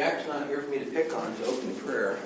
[0.00, 2.16] Jack's not here for me to pick on to open prayer.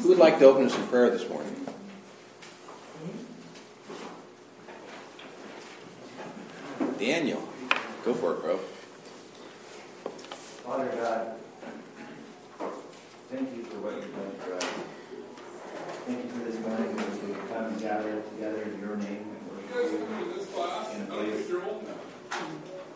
[0.00, 1.54] Who would like to open us in prayer this morning?
[6.98, 7.48] Daniel,
[8.04, 8.56] go for it, bro.
[10.66, 11.30] Father God,
[13.30, 14.64] thank you for what you've done for us.
[16.06, 19.70] Thank you for this morning as we come and gather together in your name and
[19.72, 20.26] worship you
[20.96, 21.48] in a place,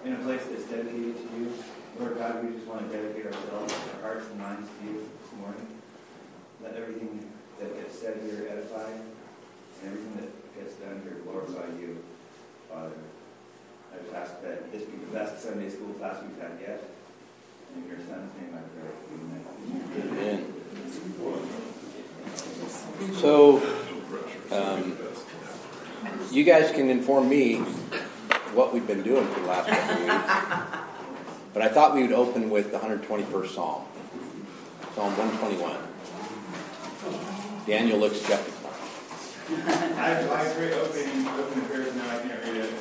[0.05, 1.53] in a place that's dedicated to you.
[1.99, 5.39] Lord God, we just want to dedicate ourselves, our hearts and minds to you this
[5.39, 5.67] morning.
[6.63, 9.03] Let everything that gets said here edify, and
[9.85, 12.03] everything that gets done here glorify you,
[12.71, 12.93] Father.
[13.93, 16.83] I just ask that this be the best Sunday school class we've had yet.
[17.77, 18.91] In your son's name I pray.
[19.21, 19.43] Amen.
[20.19, 20.41] Amen.
[23.15, 23.63] So,
[24.51, 24.97] um,
[26.31, 27.57] you guys can inform me
[28.55, 30.92] what we've been doing for the last couple of weeks.
[31.53, 33.85] But I thought we would open with the 121st Psalm,
[34.95, 35.77] Psalm 121.
[37.67, 38.71] Daniel looks skeptical.
[39.51, 42.73] I, I agree opening, opening prayers now, I can't read it.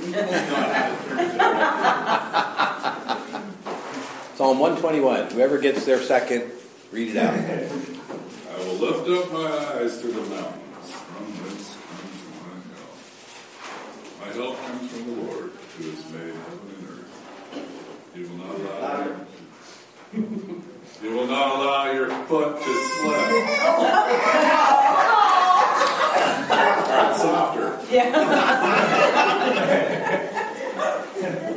[4.36, 5.30] Psalm 121.
[5.32, 6.50] Whoever gets there second,
[6.92, 7.34] read it out.
[7.34, 10.92] I will lift up my eyes to the mountains.
[10.92, 12.94] From whence comes my help?
[14.20, 16.79] My help comes from the Lord, who has made heaven
[18.14, 19.16] He will not allow your,
[21.00, 23.30] he will not allow your foot to slip.
[26.90, 27.78] Right, softer.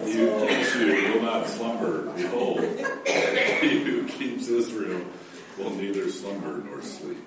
[0.06, 2.12] He who keeps you will not slumber.
[2.14, 5.02] Behold, he who keeps Israel
[5.58, 7.18] will neither slumber nor sleep.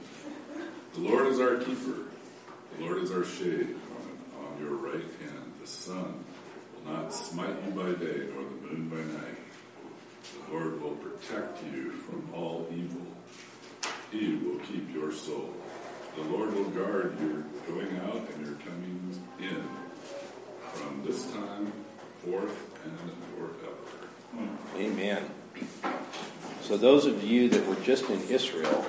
[0.95, 2.05] The Lord is our keeper.
[2.79, 5.53] The Lord is our shade on, on your right hand.
[5.61, 6.25] The sun
[6.85, 9.37] will not smite you by day, nor the moon by night.
[10.49, 13.03] The Lord will protect you from all evil.
[14.11, 15.55] He will keep your soul.
[16.17, 19.63] The Lord will guard your going out and your coming in
[20.73, 21.73] from this time
[22.25, 22.99] forth and
[23.37, 24.57] forever.
[24.77, 25.31] Amen.
[26.63, 28.85] So, those of you that were just in Israel,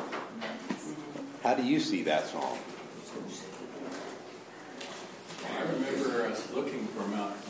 [1.43, 2.57] how do you see that song?
[5.49, 7.46] I remember us looking for Mount Hermon.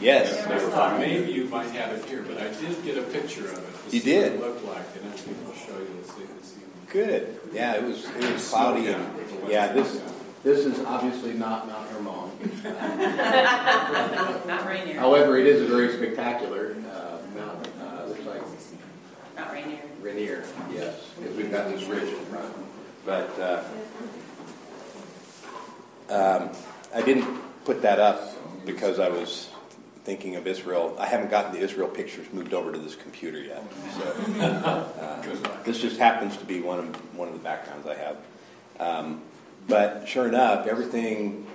[0.00, 0.46] Yes.
[0.46, 3.58] I thought maybe you might have it here, but I did get a picture of
[3.58, 3.90] it.
[3.90, 4.32] to You see what did?
[4.32, 6.86] It looked like, and I think I'll show you this this evening.
[6.90, 7.40] Good.
[7.52, 9.04] Yeah, it was it was cloudy and
[9.48, 10.00] yeah, this
[10.44, 12.30] this is obviously not Mount Hermon.
[14.46, 15.00] Not Rainier.
[15.00, 17.72] However, it is a very spectacular uh, mountain.
[17.80, 18.42] Uh, looks like
[19.36, 19.80] Not Rainier.
[20.00, 22.54] Rainier, yes, because we've got this ridge in front.
[23.04, 23.64] But uh,
[26.08, 26.50] um,
[26.94, 27.26] I didn't
[27.64, 28.20] put that up
[28.64, 29.48] because I was
[30.08, 30.96] thinking of Israel.
[30.98, 33.62] I haven't gotten the Israel pictures moved over to this computer yet.
[33.94, 34.02] So
[34.40, 38.16] uh, this just happens to be one of one of the backgrounds I have.
[38.80, 39.20] Um,
[39.68, 41.46] but sure enough, everything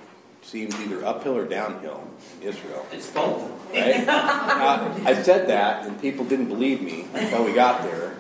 [0.43, 2.07] seems either uphill or downhill
[2.41, 2.85] in Israel.
[2.91, 3.49] It's both.
[3.73, 4.05] Right?
[4.05, 8.17] Now, I said that, and people didn't believe me until we got there.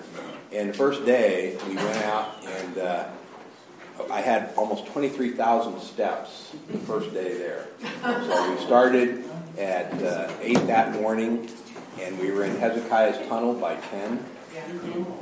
[0.51, 3.05] And the first day, we went out, and uh,
[4.09, 7.67] I had almost 23,000 steps the first day there.
[8.01, 9.23] So we started
[9.57, 11.49] at uh, 8 that morning,
[11.99, 14.25] and we were in Hezekiah's tunnel by 10,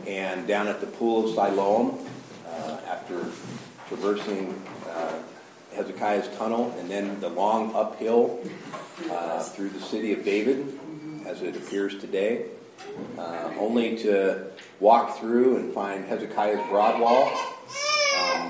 [0.07, 1.99] and down at the pool of Siloam
[2.47, 3.25] uh, after
[3.87, 5.19] traversing uh,
[5.75, 8.39] Hezekiah's tunnel, and then the long uphill
[9.09, 10.79] uh, through the city of David,
[11.25, 12.45] as it appears today,
[13.17, 14.47] uh, only to
[14.79, 17.31] walk through and find Hezekiah's broad wall,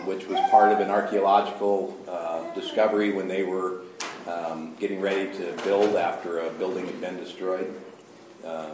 [0.05, 3.81] which was part of an archaeological uh, discovery when they were
[4.27, 7.73] um, getting ready to build after a building had been destroyed
[8.45, 8.71] um,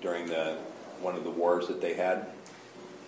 [0.00, 0.56] during the
[1.00, 2.26] one of the wars that they had.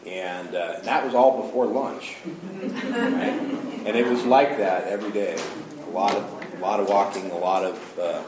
[0.06, 3.39] And uh, that was all before lunch, right?
[3.84, 5.39] And it was like that every day.
[5.87, 8.22] A lot of, a lot of walking, a lot of uh,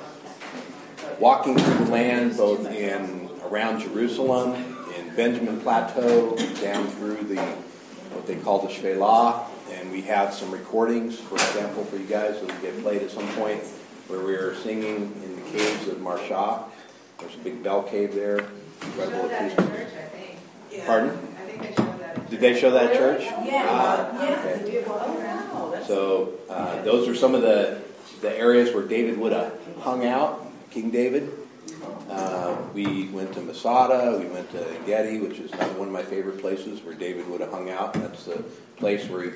[1.19, 4.55] walking through the land, both in around Jerusalem,
[4.97, 7.56] in Benjamin Plateau, down through the
[8.14, 12.41] what they call the Shephelah, and we have some recordings, for example, for you guys
[12.41, 13.62] that will get played at some point,
[14.09, 16.64] where we are singing in the caves of Maresha.
[17.19, 18.47] There's a big bell cave there.
[18.82, 19.76] Incredible that acoustic.
[19.76, 20.87] church, I think.
[20.87, 21.11] Pardon?
[21.11, 22.31] I think they showed that.
[22.31, 23.23] Did they show that at church?
[23.23, 23.67] Yeah.
[23.69, 24.38] Ah, yeah.
[24.38, 24.62] okay.
[24.62, 24.85] they do.
[24.87, 25.82] Oh, wow.
[25.87, 27.81] So uh, those are some of the,
[28.20, 31.31] the areas where David would have hung out, King David.
[32.08, 36.40] Uh, we went to Masada, we went to Gedi, which is one of my favorite
[36.40, 37.94] places where David would have hung out.
[37.94, 38.44] That's the
[38.76, 39.31] place where he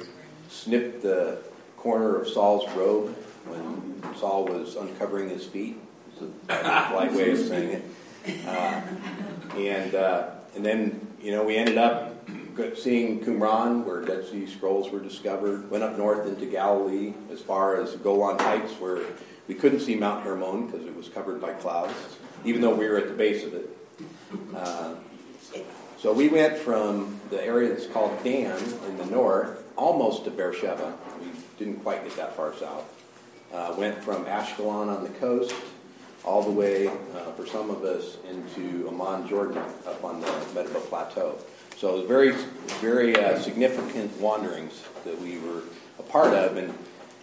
[0.48, 1.38] snipped the
[1.76, 3.14] corner of Saul's robe
[3.46, 5.78] when Saul was uncovering his feet.
[6.12, 7.82] It's a polite way of saying
[8.26, 8.46] it.
[8.46, 8.82] Uh,
[9.56, 12.28] and, uh, and then, you know, we ended up
[12.76, 15.70] seeing Qumran, where Dead Sea Scrolls were discovered.
[15.70, 19.00] Went up north into Galilee, as far as Golan Heights, where
[19.46, 21.94] we couldn't see Mount Hermon because it was covered by clouds,
[22.46, 23.68] even though we were at the base of it.
[24.54, 24.94] Uh,
[25.98, 28.56] so we went from the area that's called Dan
[28.86, 30.96] in the north, almost to Beersheba.
[31.20, 31.26] We
[31.58, 32.84] didn't quite get that far south.
[33.52, 35.54] Uh, went from Ashkelon on the coast
[36.24, 40.80] all the way, uh, for some of us, into Amman, Jordan, up on the Medeba
[40.88, 41.38] Plateau.
[41.76, 42.32] So it was very,
[42.80, 45.62] very uh, significant wanderings that we were
[45.98, 46.56] a part of.
[46.56, 46.72] And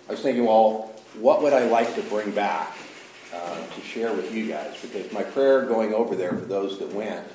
[0.07, 2.75] I was thinking, well, what would I like to bring back
[3.33, 4.77] uh, to share with you guys?
[4.81, 7.25] Because my prayer going over there for those that went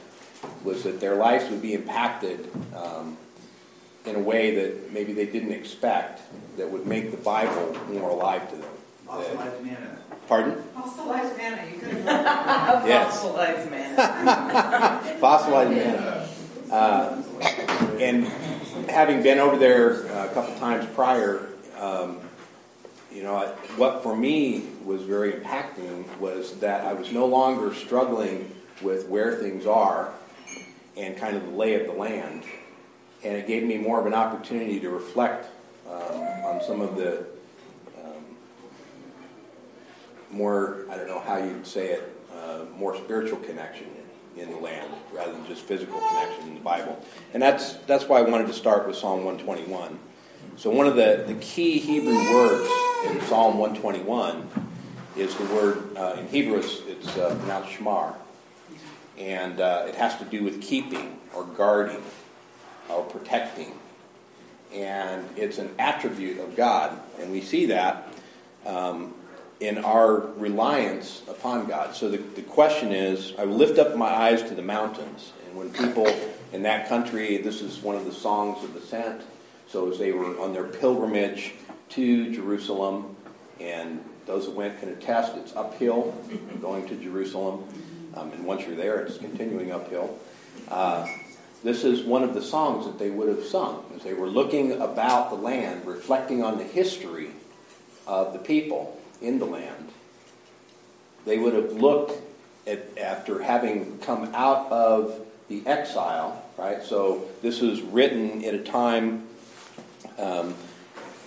[0.65, 3.17] was that their lives would be impacted um,
[4.05, 6.23] in a way that maybe they didn't expect,
[6.57, 8.71] that would make the Bible more alive to them.
[9.07, 9.99] Fossilized manna.
[10.29, 10.63] Pardon?
[10.75, 12.87] Fossilized manna, you could have.
[12.87, 13.21] Yes.
[13.21, 13.97] Fossilized man.
[15.21, 16.29] Fossilized manna.
[16.71, 17.23] Uh,
[17.99, 18.27] and
[18.91, 21.49] having been over there a couple times prior,
[21.81, 22.21] um,
[23.19, 28.55] you know, what for me was very impacting was that I was no longer struggling
[28.81, 30.13] with where things are
[30.97, 32.45] and kind of the lay of the land.
[33.25, 35.49] And it gave me more of an opportunity to reflect
[35.89, 37.27] um, on some of the
[37.99, 38.23] um,
[40.31, 43.89] more, I don't know how you'd say it, uh, more spiritual connection
[44.37, 47.05] in the land rather than just physical connection in the Bible.
[47.35, 49.99] And that's, that's why I wanted to start with Psalm 121.
[50.59, 52.69] So, one of the, the key Hebrew words
[53.07, 54.49] in Psalm 121
[55.17, 58.17] is the word, uh, in Hebrew, it's, it's uh, pronounced shmar.
[59.17, 62.03] And uh, it has to do with keeping or guarding
[62.89, 63.79] or protecting.
[64.75, 66.99] And it's an attribute of God.
[67.21, 68.13] And we see that
[68.67, 69.15] um,
[69.61, 71.95] in our reliance upon God.
[71.95, 75.31] So the, the question is I lift up my eyes to the mountains.
[75.47, 76.13] And when people
[76.53, 79.23] in that country, this is one of the songs of ascent.
[79.69, 81.55] So as they were on their pilgrimage
[81.91, 83.15] to Jerusalem,
[83.61, 86.15] and those that went can attest it's uphill
[86.61, 87.65] going to Jerusalem.
[88.15, 90.19] Um, and once you're there, it's continuing uphill.
[90.69, 91.07] Uh,
[91.63, 94.73] this is one of the songs that they would have sung as they were looking
[94.73, 97.31] about the land, reflecting on the history
[98.07, 99.91] of the people in the land,
[101.27, 102.13] they would have looked
[102.67, 106.83] at, after having come out of the exile, right?
[106.83, 109.27] So this was written at a time
[110.19, 110.55] um,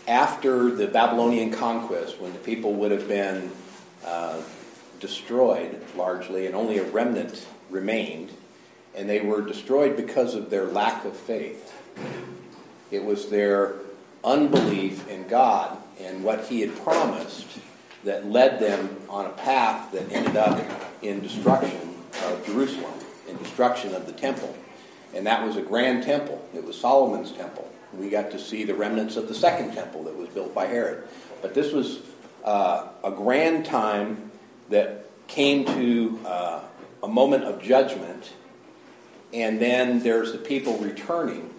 [0.07, 3.51] after the Babylonian conquest, when the people would have been
[4.05, 4.41] uh,
[4.99, 8.31] destroyed largely, and only a remnant remained,
[8.95, 11.73] and they were destroyed because of their lack of faith.
[12.91, 13.75] It was their
[14.23, 17.47] unbelief in God and what He had promised
[18.03, 20.59] that led them on a path that ended up
[21.01, 21.95] in destruction
[22.25, 22.93] of Jerusalem,
[23.27, 24.55] in destruction of the temple.
[25.13, 26.43] And that was a grand temple.
[26.53, 27.69] It was Solomon's temple.
[27.97, 31.07] We got to see the remnants of the second temple that was built by Herod.
[31.41, 31.99] But this was
[32.43, 34.31] uh, a grand time
[34.69, 36.61] that came to uh,
[37.03, 38.33] a moment of judgment.
[39.33, 41.53] And then there's the people returning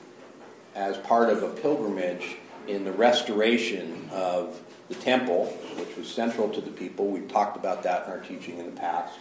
[0.75, 2.37] as part of a pilgrimage
[2.67, 5.47] in the restoration of the temple,
[5.77, 7.09] which was central to the people.
[7.09, 9.19] We've talked about that in our teaching in the past.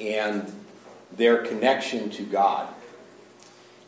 [0.00, 0.52] And
[1.16, 2.68] their connection to God.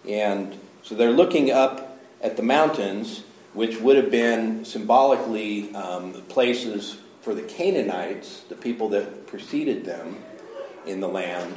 [0.08, 1.93] And so they're looking up
[2.24, 8.88] at the mountains, which would have been symbolically um, places for the Canaanites, the people
[8.88, 10.16] that preceded them
[10.86, 11.54] in the land,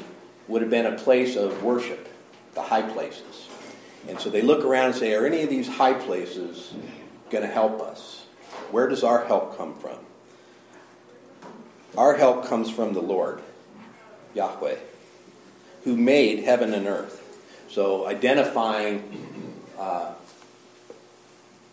[0.48, 2.08] would have been a place of worship,
[2.54, 3.48] the high places.
[4.10, 6.74] And so they look around and say, Are any of these high places
[7.30, 8.26] going to help us?
[8.70, 9.98] Where does our help come from?
[11.98, 13.42] Our help comes from the Lord,
[14.34, 14.76] Yahweh,
[15.86, 17.24] who made heaven and earth.
[17.70, 20.14] So identifying uh,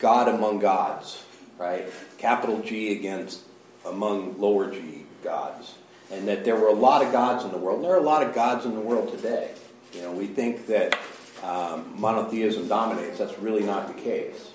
[0.04, 1.24] God among gods,
[1.56, 1.86] right?
[2.18, 3.40] Capital G against
[3.86, 5.76] among lower G gods.
[6.12, 7.76] And that there were a lot of gods in the world.
[7.76, 9.52] And there are a lot of gods in the world today.
[9.94, 10.98] You know, we think that
[11.42, 13.16] um, monotheism dominates.
[13.16, 14.50] That's really not the case.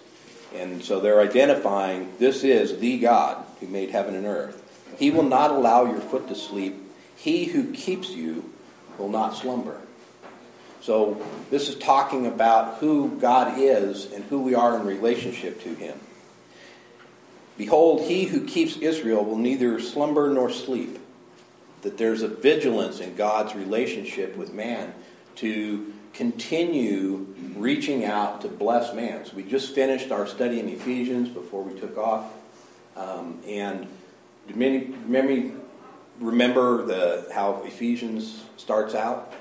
[0.54, 4.62] And so they're identifying this is the God who made heaven and earth.
[5.00, 6.76] He will not allow your foot to sleep.
[7.16, 8.54] He who keeps you
[9.00, 9.82] will not slumber.
[10.82, 15.74] So this is talking about who God is and who we are in relationship to
[15.76, 16.00] him.
[17.58, 20.98] Behold, he who keeps Israel will neither slumber nor sleep.
[21.82, 24.94] That there's a vigilance in God's relationship with man
[25.36, 29.26] to continue reaching out to bless man.
[29.26, 32.32] So we just finished our study in Ephesians before we took off.
[32.96, 33.88] Um, and
[34.54, 35.54] many, many,
[36.20, 39.34] remember the how Ephesians starts out?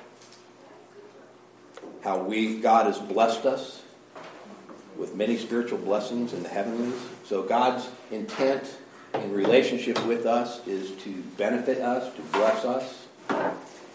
[2.08, 3.82] How we God has blessed us
[4.96, 6.98] with many spiritual blessings in the heavenlies.
[7.26, 8.78] So God's intent
[9.12, 13.06] in relationship with us is to benefit us, to bless us.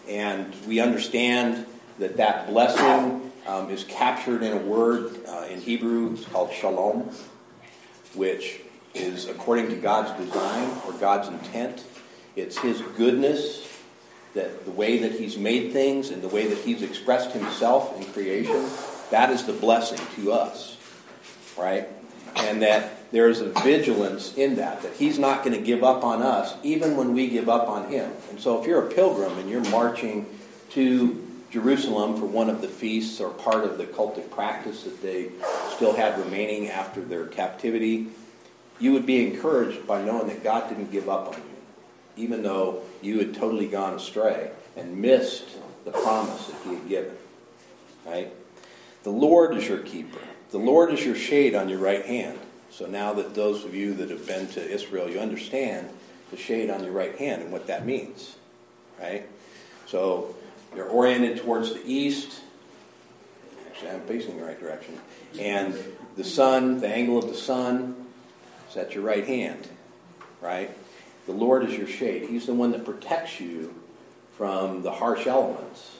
[0.08, 1.66] And we understand
[1.98, 7.10] that that blessing um, is captured in a word uh, in Hebrew it's called shalom,
[8.14, 8.60] which
[8.94, 11.82] is according to God's design or God's intent.
[12.36, 13.73] It's His goodness,
[14.34, 18.04] that the way that He's made things and the way that He's expressed Himself in
[18.12, 18.68] creation,
[19.10, 20.76] that is the blessing to us,
[21.56, 21.88] right?
[22.36, 26.02] And that there is a vigilance in that, that He's not going to give up
[26.04, 28.10] on us even when we give up on Him.
[28.30, 30.26] And so if you're a pilgrim and you're marching
[30.70, 35.30] to Jerusalem for one of the feasts or part of the cultic practice that they
[35.76, 38.08] still had remaining after their captivity,
[38.80, 42.82] you would be encouraged by knowing that God didn't give up on you, even though
[43.04, 45.44] you had totally gone astray and missed
[45.84, 47.16] the promise that He had given.
[48.06, 48.32] Right?
[49.02, 50.20] The Lord is your keeper.
[50.50, 52.38] The Lord is your shade on your right hand.
[52.70, 55.88] So now that those of you that have been to Israel, you understand
[56.30, 58.36] the shade on your right hand and what that means.
[59.00, 59.28] Right?
[59.86, 60.34] So
[60.74, 62.40] you're oriented towards the east.
[63.68, 64.98] Actually, I'm facing the right direction.
[65.38, 65.76] And
[66.16, 68.06] the sun, the angle of the sun,
[68.70, 69.68] is at your right hand.
[70.40, 70.70] Right?
[71.26, 72.28] The Lord is your shade.
[72.28, 73.74] He's the one that protects you
[74.36, 75.96] from the harsh elements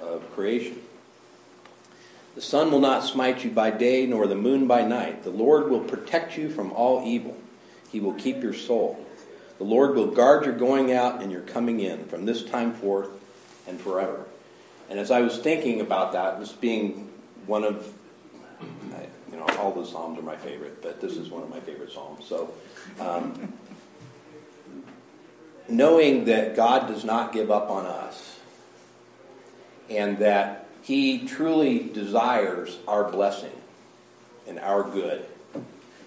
[0.00, 0.80] of creation.
[2.34, 5.24] The sun will not smite you by day, nor the moon by night.
[5.24, 7.36] The Lord will protect you from all evil.
[7.90, 9.04] He will keep your soul.
[9.58, 13.08] The Lord will guard your going out and your coming in from this time forth
[13.66, 14.26] and forever.
[14.88, 17.10] And as I was thinking about that, this being
[17.46, 17.92] one of,
[19.32, 21.90] you know, all the Psalms are my favorite, but this is one of my favorite
[21.92, 22.24] Psalms.
[22.26, 22.54] So,
[23.00, 23.52] um,
[25.68, 28.38] knowing that God does not give up on us
[29.90, 33.52] and that He truly desires our blessing
[34.46, 35.24] and our good,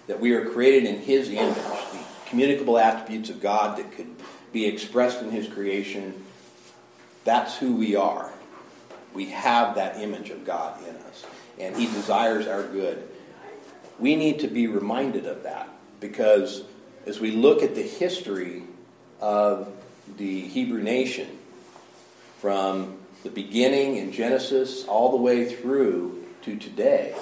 [0.06, 4.14] that we are created in His image, the communicable attributes of God that could
[4.52, 6.22] be expressed in His creation
[7.24, 8.30] that's who we are.
[9.14, 11.24] We have that image of God in us,
[11.58, 13.08] and He desires our good.
[13.98, 15.68] We need to be reminded of that
[16.00, 16.64] because
[17.06, 18.64] as we look at the history
[19.22, 19.72] of
[20.18, 21.38] the Hebrew nation,
[22.40, 27.14] from the beginning in Genesis all the way through to today,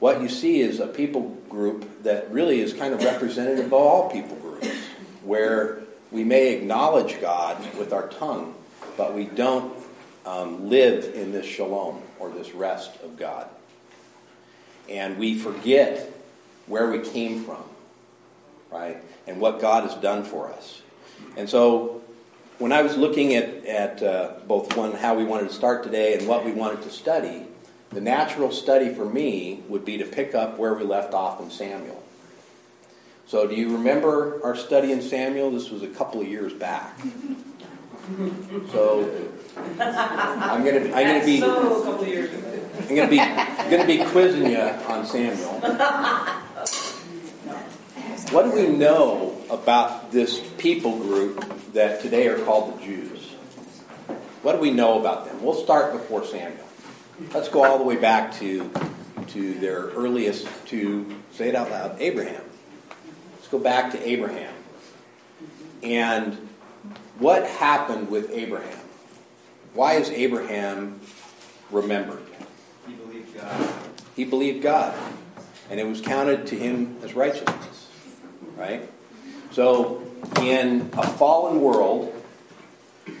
[0.00, 4.10] what you see is a people group that really is kind of representative of all
[4.10, 4.66] people groups,
[5.22, 8.54] where we may acknowledge God with our tongue,
[8.96, 9.72] but we don't
[10.26, 13.46] um, live in this shalom or this rest of God.
[14.88, 16.10] And we forget
[16.66, 17.62] where we came from,
[18.70, 18.98] right?
[19.26, 20.82] And what God has done for us.
[21.36, 22.02] And so
[22.58, 26.14] when I was looking at, at uh, both one, how we wanted to start today
[26.14, 27.46] and what we wanted to study,
[27.90, 31.50] the natural study for me would be to pick up where we left off in
[31.50, 32.02] Samuel.
[33.26, 35.52] So, do you remember our study in Samuel?
[35.52, 36.98] This was a couple of years back.
[38.72, 39.08] So,
[39.78, 42.30] I'm gonna I'm gonna be So, a couple of years.
[42.88, 43.18] I'm gonna be
[43.70, 45.60] gonna be quizzing you on Samuel.
[48.30, 53.24] What do we know about this people group that today are called the Jews?
[54.42, 55.42] What do we know about them?
[55.42, 56.64] We'll start before Samuel.
[57.34, 58.70] Let's go all the way back to
[59.28, 62.42] to their earliest to say it out loud, Abraham
[63.36, 64.54] Let's go back to Abraham.
[65.82, 66.34] And
[67.18, 68.78] what happened with Abraham?
[69.74, 71.00] Why is Abraham
[71.70, 72.22] remembered?
[72.86, 73.72] He believed God.
[74.14, 74.96] He believed God.
[75.68, 77.79] And it was counted to him as righteousness.
[78.60, 78.86] Right?
[79.52, 80.02] So,
[80.42, 82.14] in a fallen world,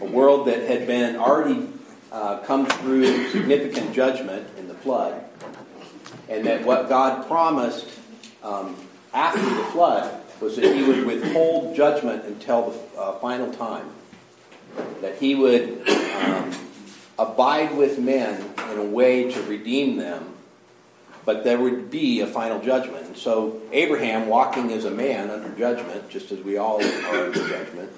[0.02, 1.66] a world that had been already
[2.12, 5.24] uh, come through significant judgment in the flood,
[6.28, 7.88] and that what God promised
[8.42, 8.76] um,
[9.14, 13.88] after the flood was that he would withhold judgment until the uh, final time.
[15.00, 16.52] That he would um,
[17.18, 20.34] abide with men in a way to redeem them,
[21.24, 23.06] but there would be a final judgment.
[23.06, 27.48] And so Abraham, walking as a man under judgment, just as we all are under
[27.48, 27.90] judgment,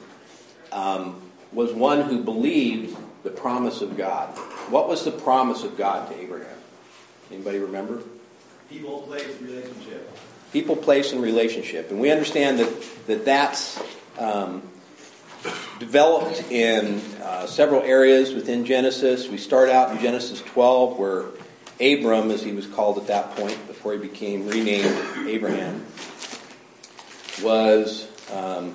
[0.73, 1.21] um,
[1.53, 4.37] was one who believed the promise of God.
[4.71, 6.59] What was the promise of God to Abraham?
[7.31, 8.03] Anybody remember?
[8.69, 10.19] People, place, relationship
[10.53, 11.91] people, place, and relationship.
[11.91, 13.83] And we understand that, that that's
[14.19, 14.63] um,
[15.79, 19.29] developed in uh, several areas within Genesis.
[19.29, 21.25] We start out in Genesis 12, where
[21.83, 25.85] Abram, as he was called at that point before he became renamed Abraham,
[27.43, 28.75] was um,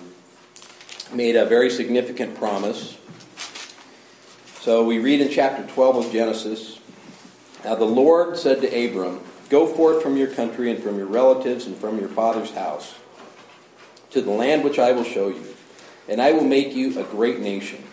[1.14, 2.98] made a very significant promise.
[4.60, 6.80] So we read in chapter 12 of Genesis
[7.64, 11.66] Now the Lord said to Abram, Go forth from your country and from your relatives
[11.66, 12.96] and from your father's house
[14.12, 15.46] to the land which I will show you,
[16.08, 17.84] and I will make you a great nation.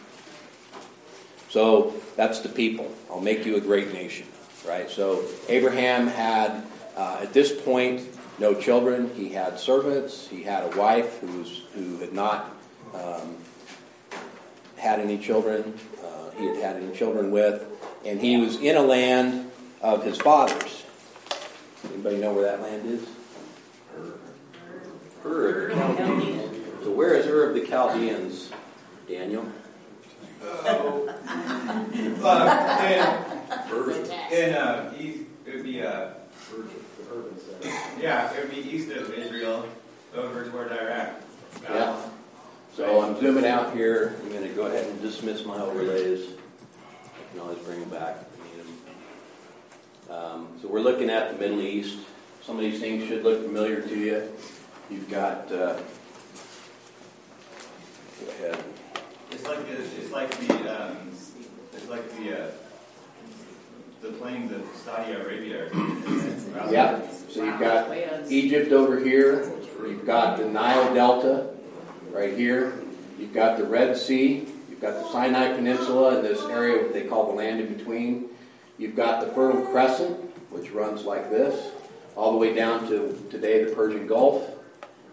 [1.50, 2.90] So that's the people.
[3.10, 4.26] I'll make you a great nation,
[4.66, 4.90] right?
[4.90, 6.62] So Abraham had,
[6.96, 8.02] uh, at this point,
[8.38, 9.14] no children.
[9.14, 10.26] He had servants.
[10.28, 12.54] He had a wife who, was, who had not
[12.94, 13.36] um,
[14.76, 15.78] had any children.
[16.02, 17.64] Uh, he had had any children with.
[18.04, 20.84] And he was in a land of his fathers.
[21.92, 23.06] Anybody know where that land is?
[25.24, 26.56] Ur of the Chaldeans.
[26.82, 28.50] So where is Ur of the Chaldeans,
[29.08, 29.46] Daniel?
[33.68, 34.32] Perfect.
[34.32, 36.08] In, uh, east, it would be, uh,
[37.12, 37.74] urban center.
[38.00, 39.68] yeah, it would be east of Israel,
[40.14, 41.20] over toward Iraq.
[41.62, 41.96] Yeah.
[42.76, 44.16] So I'm zooming out here.
[44.22, 46.30] I'm going to go ahead and dismiss my overlays.
[47.04, 48.66] I can always bring them back if I need
[50.08, 50.16] them.
[50.16, 51.98] Um, so we're looking at the Middle East.
[52.42, 54.28] Some of these things should look familiar to you.
[54.90, 55.50] You've got.
[55.52, 55.78] Uh,
[58.20, 58.64] go ahead.
[59.30, 60.96] It's like the, it's like the, um,
[61.72, 62.50] it's like the, uh,
[64.04, 65.68] the plains of Saudi Arabia.
[66.70, 67.00] Yeah.
[67.28, 67.90] So you've got
[68.30, 69.52] Egypt over here.
[69.80, 71.48] You've got the Nile Delta
[72.12, 72.80] right here.
[73.18, 74.46] You've got the Red Sea.
[74.70, 78.28] You've got the Sinai Peninsula and this area what they call the land in between.
[78.78, 80.16] You've got the Fertile Crescent,
[80.50, 81.72] which runs like this,
[82.14, 84.48] all the way down to today the Persian Gulf.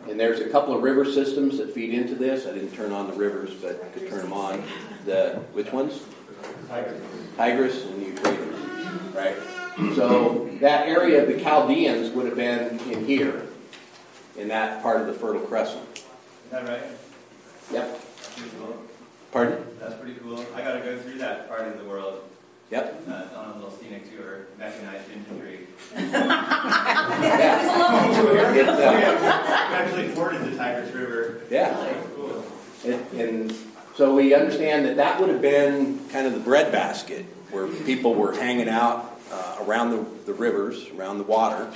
[0.07, 2.45] And there's a couple of river systems that feed into this.
[2.45, 4.63] I didn't turn on the rivers, but I could turn them on.
[5.05, 6.01] The which ones?
[7.37, 8.00] Tigris and Euphrates,
[9.13, 9.35] right?
[9.95, 13.47] So that area of the Chaldeans would have been in here,
[14.37, 15.83] in that part of the Fertile Crescent.
[15.95, 16.03] Is
[16.51, 16.83] that right?
[17.71, 18.01] Yep.
[18.17, 18.77] That's pretty cool.
[19.31, 19.63] Pardon?
[19.79, 20.45] That's pretty cool.
[20.55, 22.21] I gotta go through that part of the world,
[22.69, 23.03] Yep.
[23.09, 25.67] uh, on a little scenic tour, mechanized infantry.
[25.95, 27.61] Yeah.
[28.53, 31.41] It's, uh, We actually forded the Tigris River.
[31.49, 31.93] yeah.
[32.15, 32.43] Cool.
[32.85, 33.55] And, and
[33.95, 38.33] so we understand that that would have been kind of the breadbasket where people were
[38.33, 41.69] hanging out uh, around the, the rivers, around the water.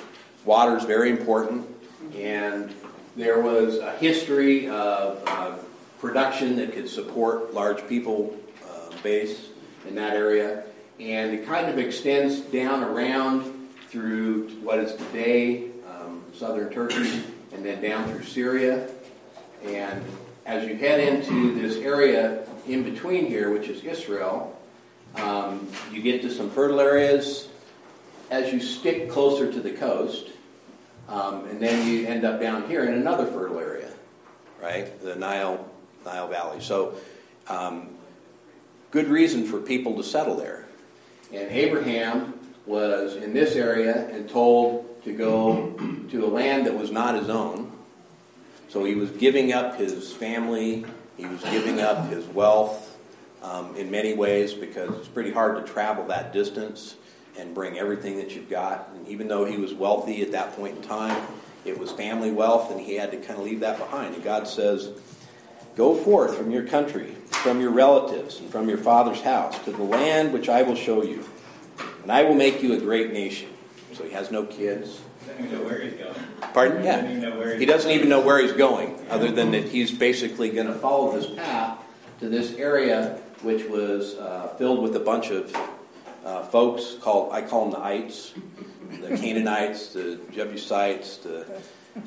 [0.46, 1.68] Water is very important,
[2.16, 2.74] and
[3.16, 5.58] there was a history of uh,
[6.00, 9.50] production that could support large people uh, base
[9.88, 10.64] in that area,
[11.00, 17.66] and it kind of extends down around through what is today um, southern Turkey, and
[17.66, 18.90] then down through Syria,
[19.64, 20.04] and
[20.46, 24.55] as you head into this area in between here, which is Israel,
[25.18, 27.48] um, you get to some fertile areas
[28.32, 30.30] as you stick closer to the coast,
[31.08, 33.92] um, and then you end up down here in another fertile area,
[34.62, 35.00] right?
[35.02, 35.70] The Nile
[36.06, 36.62] Nile Valley.
[36.62, 36.96] So,
[37.48, 37.90] um,
[38.92, 40.68] good reason for people to settle there.
[41.34, 45.74] And Abraham was in this area and told to go
[46.10, 47.72] to a land that was not his own.
[48.70, 50.86] So he was giving up his family,
[51.18, 52.85] he was giving up his wealth
[53.46, 56.96] um, in many ways because it's pretty hard to travel that distance
[57.38, 58.90] and bring everything that you've got.
[58.96, 61.22] And even though he was wealthy at that point in time,
[61.64, 64.16] it was family wealth, and he had to kind of leave that behind.
[64.16, 64.92] And God says,
[65.76, 69.84] Go forth from your country, from your relatives, and from your father's house to the
[69.84, 71.28] land which I will show you,
[72.04, 73.50] and I will make you a great nation.
[73.94, 75.02] So he has no kids.
[75.28, 76.16] Doesn't even know where he's going.
[76.54, 76.84] Pardon?
[76.84, 77.58] Yeah.
[77.58, 81.12] He doesn't even know where he's going, other than that he's basically going to follow
[81.12, 81.80] this path
[82.20, 85.56] to this area, which was uh, filled with a bunch of
[86.26, 88.34] uh, folks called, I call them the ites,
[89.00, 91.46] the Canaanites, the Jebusites, the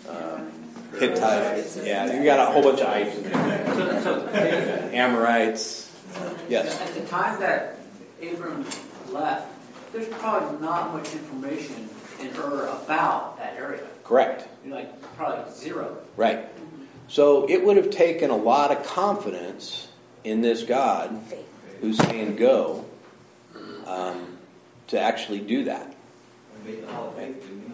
[0.09, 0.51] um,
[0.99, 1.79] Hittites.
[1.83, 4.91] Yeah, you got a whole bunch of ites in there.
[4.93, 5.87] Amorites.
[6.49, 6.81] Yes.
[6.81, 7.79] at the time that
[8.21, 8.65] Abram
[9.13, 9.47] left,
[9.93, 11.89] there's probably not much information
[12.21, 13.83] in Ur about that area.
[14.03, 14.49] Correct.
[14.65, 15.99] You know, Like, probably zero.
[16.17, 16.47] Right.
[17.07, 19.88] So it would have taken a lot of confidence
[20.29, 21.19] in this God
[21.81, 22.85] who's saying go
[23.87, 24.37] um,
[24.89, 25.95] to actually do that.
[26.65, 27.73] We made the Hall of Faith, didn't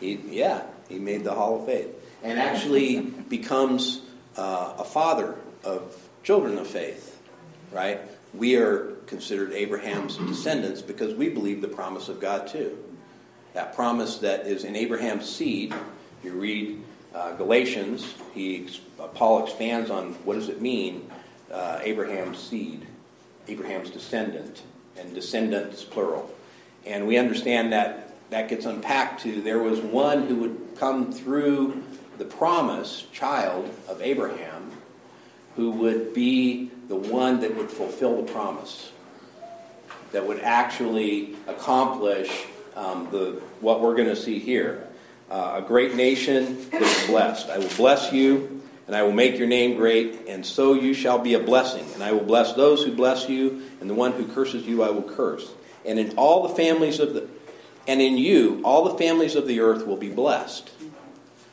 [0.00, 0.14] we?
[0.14, 1.88] He, yeah, he made the Hall of Faith
[2.22, 4.00] and actually becomes
[4.36, 7.20] uh, a father of children of faith,
[7.70, 8.00] right?
[8.32, 12.76] We are considered Abraham's descendants because we believe the promise of God too.
[13.52, 15.72] That promise that is in Abraham's seed.
[16.24, 16.82] You read
[17.14, 21.08] uh, Galatians, he, uh, Paul expands on what does it mean,
[21.54, 22.86] uh, Abraham's seed,
[23.48, 24.62] Abraham's descendant,
[24.98, 26.30] and descendants plural.
[26.84, 31.82] And we understand that that gets unpacked to there was one who would come through
[32.18, 34.72] the promise child of Abraham
[35.56, 38.90] who would be the one that would fulfill the promise,
[40.12, 44.86] that would actually accomplish um, the, what we're going to see here.
[45.30, 47.48] Uh, a great nation that is blessed.
[47.50, 51.18] I will bless you, and I will make your name great, and so you shall
[51.18, 51.86] be a blessing.
[51.94, 54.90] And I will bless those who bless you, and the one who curses you I
[54.90, 55.50] will curse.
[55.84, 57.28] And in all the families of the
[57.86, 60.70] and in you all the families of the earth will be blessed.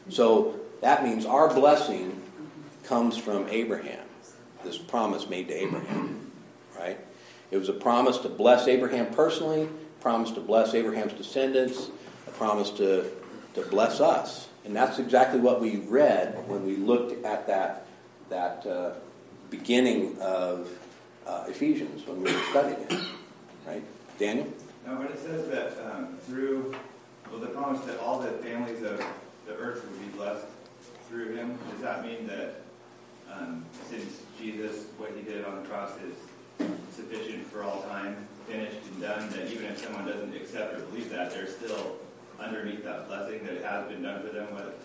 [0.09, 2.21] So that means our blessing
[2.83, 4.03] comes from Abraham.
[4.63, 6.31] This promise made to Abraham,
[6.77, 6.99] right?
[7.51, 11.89] It was a promise to bless Abraham personally, promise to bless Abraham's descendants,
[12.27, 13.09] a promise to,
[13.53, 14.47] to bless us.
[14.65, 17.87] And that's exactly what we read when we looked at that,
[18.29, 18.91] that uh,
[19.49, 20.69] beginning of
[21.25, 22.93] uh, Ephesians when we were studying it.
[23.65, 23.83] Right?
[24.17, 24.47] Daniel?
[24.85, 26.75] Now, when it says that um, through,
[27.29, 29.03] well, the promise that all the families of
[29.45, 30.45] the earth would be blessed
[31.09, 32.61] through him, does that mean that
[33.31, 38.15] um, since Jesus, what he did on the cross is sufficient for all time,
[38.47, 41.97] finished and done, that even if someone doesn't accept or believe that, they're still
[42.41, 44.47] underneath that blessing that it has been done for them?
[44.53, 44.79] What,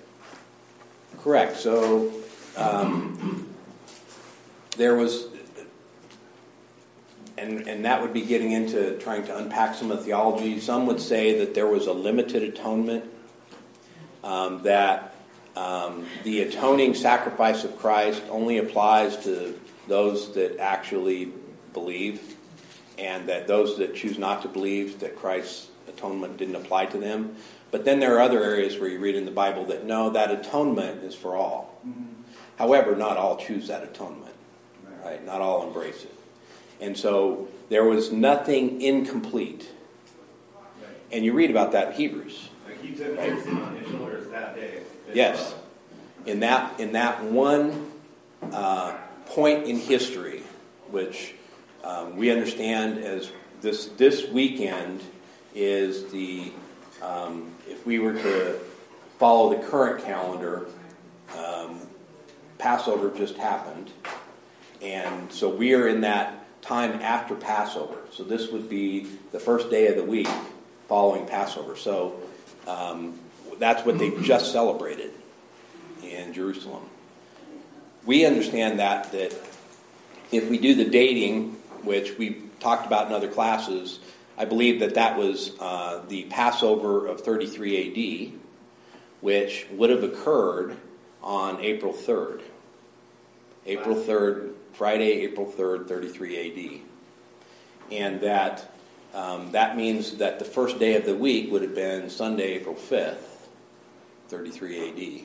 [1.22, 1.56] Correct.
[1.56, 2.12] So
[2.56, 3.48] um,
[4.76, 5.26] there was,
[7.38, 10.60] and, and that would be getting into trying to unpack some of the theology.
[10.60, 13.04] Some would say that there was a limited atonement,
[14.22, 15.14] um, that
[15.56, 21.32] um, the atoning sacrifice of Christ only applies to those that actually
[21.72, 22.36] believe,
[22.98, 27.36] and that those that choose not to believe that Christ's atonement didn't apply to them.
[27.70, 30.30] But then there are other areas where you read in the Bible that no, that
[30.30, 31.80] atonement is for all.
[32.58, 34.34] However, not all choose that atonement,
[35.04, 35.24] right?
[35.24, 36.14] Not all embrace it.
[36.80, 39.70] And so there was nothing incomplete.
[41.12, 42.48] And you read about that in Hebrews.
[42.66, 44.82] like he took their sin on his shoulders that day.
[45.12, 45.54] Yes.
[46.24, 47.92] In that, in that one
[48.52, 48.96] uh,
[49.26, 50.42] point in history,
[50.90, 51.34] which
[51.84, 55.00] um, we understand as this, this weekend
[55.56, 56.52] is the,
[57.02, 58.60] um, if we were to
[59.18, 60.66] follow the current calendar,
[61.36, 61.80] um,
[62.58, 63.90] Passover just happened.
[64.82, 67.96] And so we are in that time after Passover.
[68.12, 70.28] So this would be the first day of the week
[70.88, 71.76] following Passover.
[71.76, 72.20] So
[72.66, 73.18] um,
[73.58, 75.12] that's what they just celebrated
[76.02, 76.84] in Jerusalem.
[78.04, 79.34] We understand that that
[80.30, 84.00] if we do the dating, which we talked about in other classes,
[84.38, 88.40] I believe that that was uh, the Passover of 33 AD,
[89.22, 90.76] which would have occurred
[91.22, 92.42] on April 3rd.
[93.64, 96.80] April 3rd, Friday, April 3rd, 33 AD.
[97.90, 98.70] And that,
[99.14, 102.74] um, that means that the first day of the week would have been Sunday, April
[102.74, 103.48] 5th,
[104.28, 105.24] 33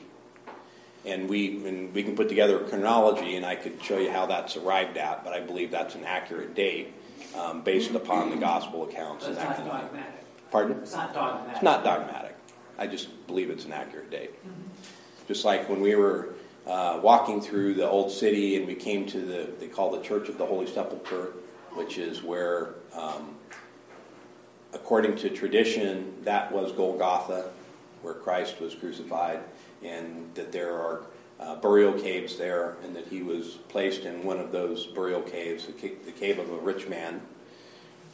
[1.04, 4.26] And we, and we can put together a chronology, and I could show you how
[4.26, 6.94] that's arrived at, but I believe that's an accurate date
[7.38, 9.24] um, based upon the gospel accounts.
[9.26, 10.02] And it's that not kind of thing.
[10.50, 10.78] Pardon?
[10.78, 11.54] It's not dogmatic.
[11.54, 12.36] It's not dogmatic.
[12.78, 14.34] I just believe it's an accurate date.
[15.28, 16.34] Just like when we were
[16.66, 20.28] uh, walking through the old city and we came to the, they call the Church
[20.28, 21.32] of the Holy Sepulchre,
[21.72, 23.36] which is where, um,
[24.72, 27.50] according to tradition, that was Golgotha,
[28.02, 29.40] where Christ was crucified,
[29.82, 31.02] and that there are
[31.42, 35.66] uh, burial caves there, and that he was placed in one of those burial caves,
[35.66, 37.20] the, ca- the cave of a rich man.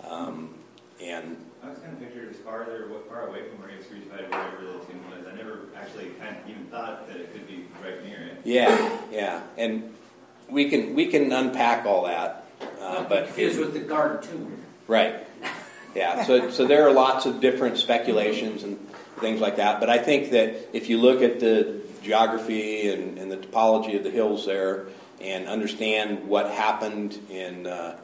[0.08, 0.54] Um,
[1.02, 4.20] and I was kind of pictured as farther, far away from where he was crucified,
[4.20, 5.26] or wherever the tomb was.
[5.30, 8.40] I never actually kind of even thought that it could be right near it.
[8.44, 9.94] Yeah, yeah, and
[10.48, 12.46] we can we can unpack all that,
[12.80, 14.62] uh, I'm but confused with the garden tomb.
[14.86, 15.26] right,
[15.94, 16.24] yeah.
[16.24, 18.78] So so there are lots of different speculations and
[19.20, 19.80] things like that.
[19.80, 24.04] But I think that if you look at the geography and, and the topology of
[24.04, 24.86] the hills there,
[25.20, 27.98] and understand what happened in uh,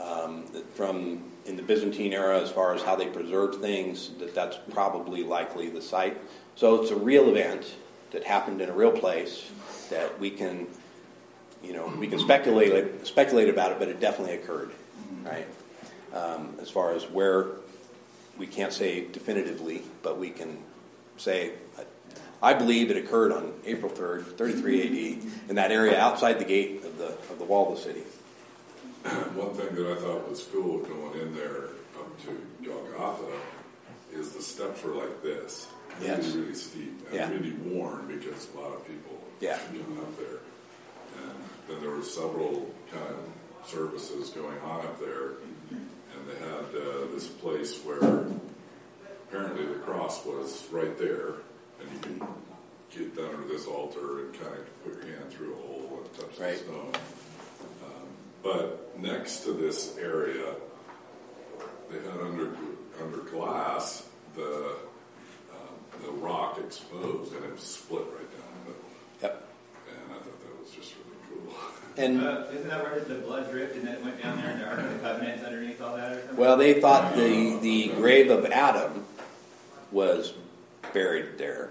[0.00, 4.58] um, from in the Byzantine era as far as how they preserved things, that that's
[4.70, 6.16] probably likely the site.
[6.54, 7.66] So it's a real event
[8.12, 9.50] that happened in a real place
[9.90, 10.68] that we can,
[11.64, 14.70] you know, we can speculate speculate about it, but it definitely occurred,
[15.24, 15.46] right?
[16.14, 17.46] Um, as far as where
[18.38, 20.58] we can't say definitively, but we can
[21.16, 21.52] say.
[22.42, 26.84] I believe it occurred on April 3rd, 33 AD, in that area outside the gate
[26.84, 28.02] of the, of the wall of the city.
[29.34, 33.32] One thing that I thought was cool going in there up to Golgotha
[34.12, 35.68] is the steps were like this.
[36.00, 36.26] Yes.
[36.26, 37.30] Really, really steep and Yeah.
[37.30, 39.58] really worn because a lot of people Yeah.
[39.70, 40.38] came up there.
[41.22, 41.32] And
[41.68, 45.34] then there were several kind of services going on up there.
[45.70, 47.98] And they had uh, this place where
[49.28, 51.34] apparently the cross was right there.
[51.82, 52.28] And you could
[52.90, 56.12] get down to this altar and kind of put your hand through a hole and
[56.14, 56.58] touch Right.
[56.58, 56.92] So,
[57.84, 58.06] um,
[58.42, 60.54] but next to this area,
[61.90, 62.56] they had under
[63.02, 64.76] under glass the
[65.52, 68.84] um, the rock exposed and it was split right down the middle.
[69.22, 69.48] Yep.
[69.88, 71.54] And I thought that was just really cool.
[71.98, 74.60] And Uh, isn't that where the blood dripped and then it went down there and
[74.62, 76.36] the Ark of the Covenant's underneath all that or something?
[76.38, 79.04] well, they thought the the grave of Adam
[79.90, 80.32] was
[80.92, 81.70] buried there,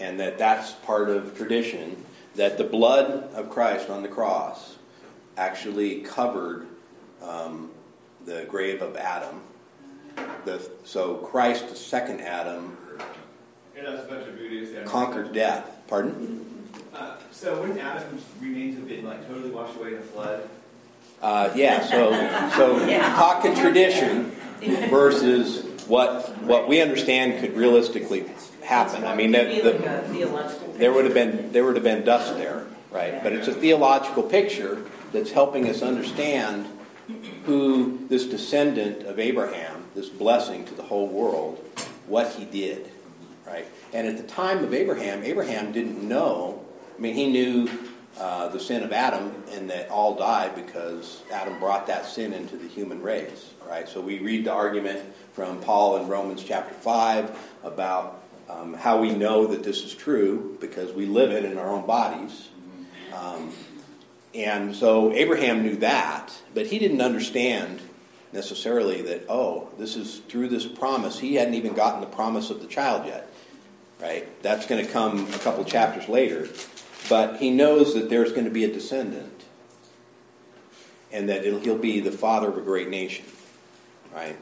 [0.00, 4.76] and that that's part of tradition that the blood of Christ on the cross
[5.36, 6.66] actually covered
[7.22, 7.70] um,
[8.24, 9.40] the grave of Adam.
[10.44, 12.76] The, so Christ, the second Adam,
[13.76, 14.72] Yeah, that's a bunch of voodoo.
[14.72, 15.68] so- conquered death.
[15.88, 16.46] Pardon?
[16.94, 20.48] Uh, so wouldn't Adam's remains have been like totally washed away in a flood?
[21.22, 21.80] Uh, yeah.
[21.86, 22.10] So
[22.56, 24.30] so talking tradition
[24.90, 28.30] versus what what we understand could realistically
[28.62, 29.04] happen.
[29.04, 33.22] I mean, the, the, there would have been there would have been dust there, right?
[33.22, 36.66] But it's a theological picture that's helping us understand
[37.44, 41.58] who this descendant of Abraham, this blessing to the whole world,
[42.06, 42.90] what he did,
[43.46, 43.66] right?
[43.92, 46.64] And at the time of Abraham, Abraham didn't know.
[46.96, 47.68] I mean, he knew
[48.18, 52.56] uh, the sin of Adam and that all died because Adam brought that sin into
[52.56, 53.88] the human race, right?
[53.88, 55.00] So we read the argument
[55.32, 60.56] from Paul in Romans chapter five about um, how we know that this is true
[60.60, 62.48] because we live it in our own bodies.
[63.14, 63.52] Um,
[64.34, 67.80] and so Abraham knew that, but he didn't understand
[68.32, 71.18] necessarily that, oh, this is through this promise.
[71.18, 73.30] He hadn't even gotten the promise of the child yet,
[74.00, 74.42] right?
[74.42, 76.48] That's going to come a couple chapters later.
[77.08, 79.44] But he knows that there's going to be a descendant
[81.12, 83.26] and that he'll be the father of a great nation,
[84.14, 84.36] right?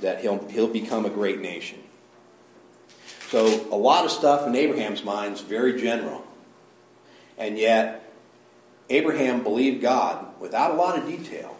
[0.00, 1.80] That he'll, he'll become a great nation.
[3.28, 6.24] So a lot of stuff in Abraham's mind is very general.
[7.36, 8.12] And yet,
[8.88, 11.56] Abraham believed God without a lot of detail,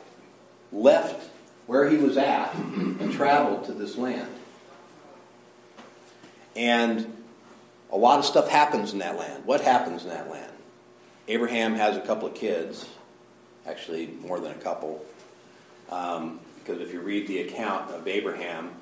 [0.73, 1.29] left
[1.67, 4.29] where he was at, and traveled to this land.
[6.57, 7.18] And
[7.93, 9.45] a lot of stuff happens in that land.
[9.45, 10.53] What happens in that land?
[11.27, 12.87] Abraham has a couple of kids,
[13.67, 15.05] actually, more than a couple.
[15.91, 18.73] Um, because if you read the account of Abraham,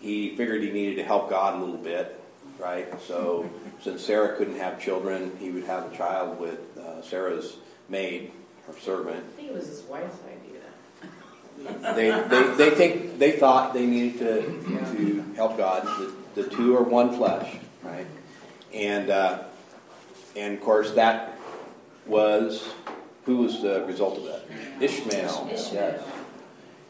[0.00, 2.20] he figured he needed to help God a little bit,
[2.58, 2.88] right?
[3.02, 3.50] So,
[3.82, 7.56] since Sarah couldn't have children, he would have a child with uh, Sarah's
[7.88, 8.30] maid
[8.68, 9.24] or servant.
[9.26, 10.60] I think it was his wife's idea.
[11.94, 14.42] They, they, they think they thought they needed to
[14.96, 15.84] to help God.
[16.34, 18.06] The, the two are one flesh, right?
[18.74, 19.44] And uh,
[20.36, 21.38] and of course that
[22.06, 22.68] was
[23.24, 24.44] who was the result of that?
[24.80, 25.48] Ishmael.
[25.50, 25.72] Yes.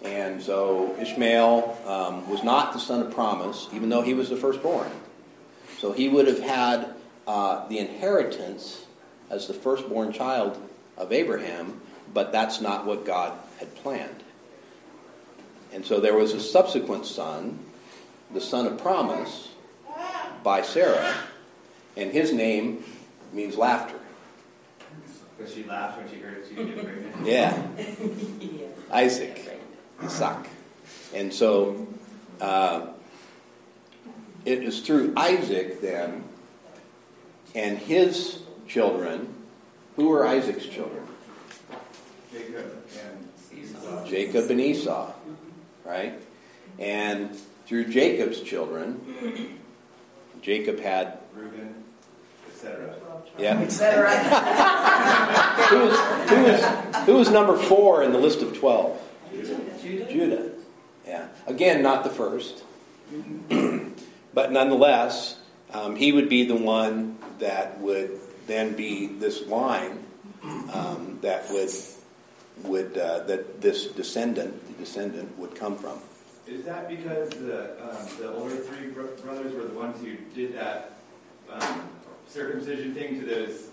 [0.02, 4.36] And so Ishmael um, was not the son of promise, even though he was the
[4.36, 4.90] firstborn.
[5.78, 6.94] So he would have had
[7.26, 8.86] uh, the inheritance
[9.30, 10.58] as the firstborn child
[10.96, 11.80] of Abraham,
[12.12, 14.22] but that's not what God had planned.
[15.72, 17.58] And so there was a subsequent son,
[18.32, 19.48] the son of promise,
[20.42, 21.14] by Sarah,
[21.96, 22.84] and his name
[23.32, 23.96] means laughter.
[25.36, 27.16] Because she laughed when she heard she didn't get pregnant.
[27.26, 27.66] Yeah,
[28.90, 29.60] Isaac,
[30.02, 30.48] Isaac.
[31.14, 31.86] And so
[32.40, 32.88] uh,
[34.44, 36.24] it is through Isaac then
[37.54, 39.34] and his children.
[39.96, 41.06] Who are Isaac's children?
[42.32, 42.72] Jacob
[43.04, 43.28] and
[43.58, 44.04] Esau.
[44.06, 45.12] Jacob and Esau,
[45.84, 46.14] right?
[46.78, 49.58] And through Jacob's children,
[50.40, 51.81] Jacob had, Reuben,
[52.64, 52.94] etc.
[53.38, 53.58] yeah.
[53.58, 54.08] Etc.
[55.68, 55.98] Who was,
[56.30, 59.00] who, was, who was number four in the list of 12?
[59.82, 60.12] Judah?
[60.12, 60.50] Judah.
[61.06, 61.28] Yeah.
[61.46, 62.62] Again, not the first.
[64.34, 65.38] but nonetheless,
[65.72, 70.04] um, he would be the one that would then be this line
[70.72, 71.70] um, that would
[72.64, 75.98] would uh, that this descendant, the descendant, would come from.
[76.46, 80.54] Is that because the um, the older three bro- brothers were the ones who did
[80.54, 80.92] that
[81.50, 81.88] um,
[82.32, 83.68] circumcision thing to those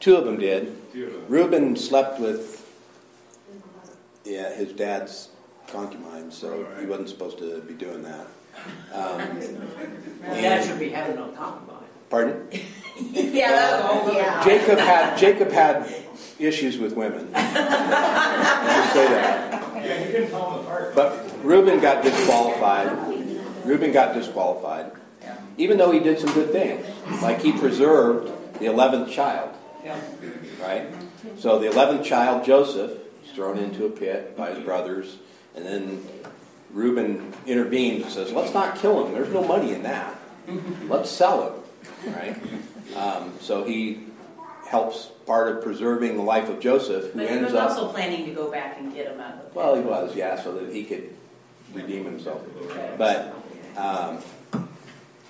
[0.00, 0.74] Two of them did.
[0.92, 1.24] two of them?
[1.28, 2.58] Reuben slept with
[4.24, 5.28] yeah his dad's
[5.68, 8.26] concubine, so he wasn't supposed to be doing that.
[8.92, 9.40] Um,
[10.22, 11.88] Well, Dad should be having no concubine.
[12.10, 12.48] pardon?
[13.10, 14.44] Yeah, that's all, yeah.
[14.44, 15.92] Jacob had Jacob had
[16.38, 17.26] issues with women.
[17.32, 19.74] Just say that.
[19.76, 20.94] Yeah, you couldn't tell them apart.
[20.94, 22.90] But Reuben got disqualified.
[23.64, 24.92] Reuben got disqualified,
[25.58, 26.86] even though he did some good things,
[27.22, 29.50] like he preserved the eleventh child.
[29.84, 29.98] Yeah.
[30.60, 30.86] Right.
[31.38, 32.92] So the eleventh child, Joseph,
[33.24, 35.16] is thrown into a pit by his brothers,
[35.56, 36.04] and then
[36.70, 39.12] Reuben intervenes and says, "Let's not kill him.
[39.12, 40.16] There's no money in that.
[40.88, 41.48] Let's sell
[42.04, 42.36] him." Right.
[42.96, 44.04] Um, so he
[44.68, 47.70] helps part of preserving the life of Joseph, who But he ends was up.
[47.70, 49.54] also planning to go back and get him out of the pit.
[49.54, 51.10] Well, he was, yeah, so that he could
[51.74, 52.42] redeem himself.
[52.98, 53.34] But
[53.76, 54.18] um,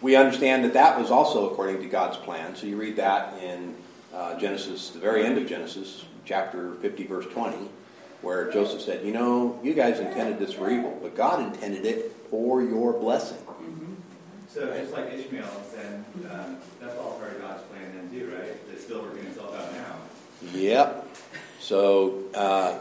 [0.02, 2.54] we understand that that was also according to God's plan.
[2.56, 3.74] So you read that in
[4.12, 7.68] uh, Genesis, the very end of Genesis, chapter 50, verse 20,
[8.20, 12.14] where Joseph said, You know, you guys intended this for evil, but God intended it
[12.28, 13.38] for your blessing.
[14.48, 18.54] So just like Ishmael, then um, that's all part of God's plan then too, right?
[18.70, 19.96] It's still working itself out now.
[20.52, 21.08] Yep.
[21.58, 22.78] So uh,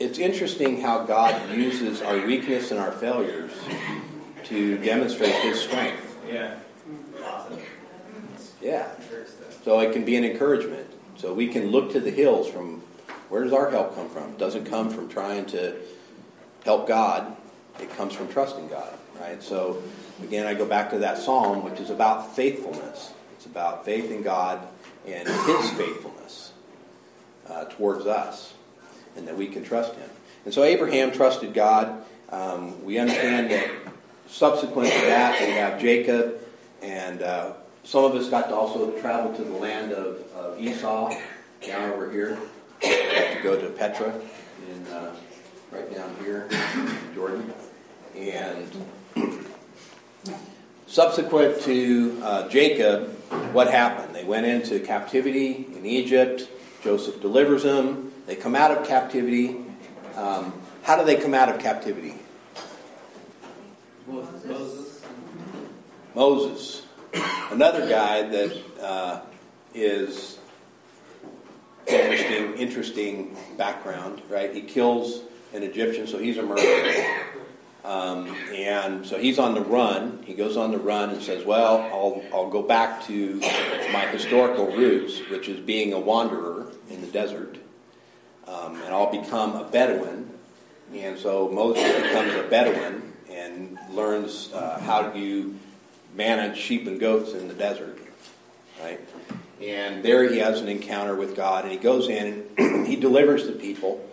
[0.00, 3.52] it's interesting how God uses our weakness and our failures
[4.44, 6.11] to demonstrate His strength.
[6.26, 6.54] Yeah.
[7.24, 7.58] Awesome.
[8.60, 8.88] Yeah.
[9.64, 10.86] So it can be an encouragement.
[11.16, 12.82] So we can look to the hills from
[13.28, 14.30] where does our help come from?
[14.30, 15.76] It doesn't come from trying to
[16.64, 17.36] help God.
[17.80, 19.42] It comes from trusting God, right?
[19.42, 19.82] So
[20.22, 23.12] again, I go back to that psalm, which is about faithfulness.
[23.36, 24.66] It's about faith in God
[25.06, 26.52] and His faithfulness
[27.48, 28.54] uh, towards us,
[29.16, 30.10] and that we can trust Him.
[30.44, 32.04] And so Abraham trusted God.
[32.30, 33.70] Um, we understand that
[34.32, 36.40] subsequent to that, we have Jacob,
[36.80, 37.52] and uh,
[37.84, 41.14] some of us got to also travel to the land of, of Esau,
[41.64, 42.38] down over here.
[42.82, 44.12] We Got to go to Petra,
[44.70, 45.14] in, uh,
[45.70, 46.48] right down here,
[47.14, 47.52] Jordan.
[48.16, 48.66] And
[50.86, 53.10] subsequent to uh, Jacob,
[53.52, 54.14] what happened?
[54.14, 56.48] They went into captivity in Egypt.
[56.82, 58.12] Joseph delivers them.
[58.26, 59.58] They come out of captivity.
[60.16, 62.14] Um, how do they come out of captivity?
[64.06, 65.00] Moses.
[66.14, 66.86] Moses,
[67.50, 69.20] another guy that uh,
[69.74, 70.38] is
[71.86, 74.54] interesting, interesting background, right?
[74.54, 75.22] He kills
[75.54, 77.20] an Egyptian, so he's a murderer.
[77.84, 80.22] Um, and so he's on the run.
[80.24, 83.40] He goes on the run and says, Well, I'll, I'll go back to
[83.92, 87.58] my historical roots, which is being a wanderer in the desert.
[88.46, 90.30] Um, and I'll become a Bedouin.
[90.94, 93.11] And so Moses becomes a Bedouin
[93.52, 95.58] and learns uh, how do you
[96.14, 97.98] manage sheep and goats in the desert,
[98.82, 99.00] right?
[99.60, 103.46] And there he has an encounter with God, and he goes in and he delivers
[103.46, 104.04] the people.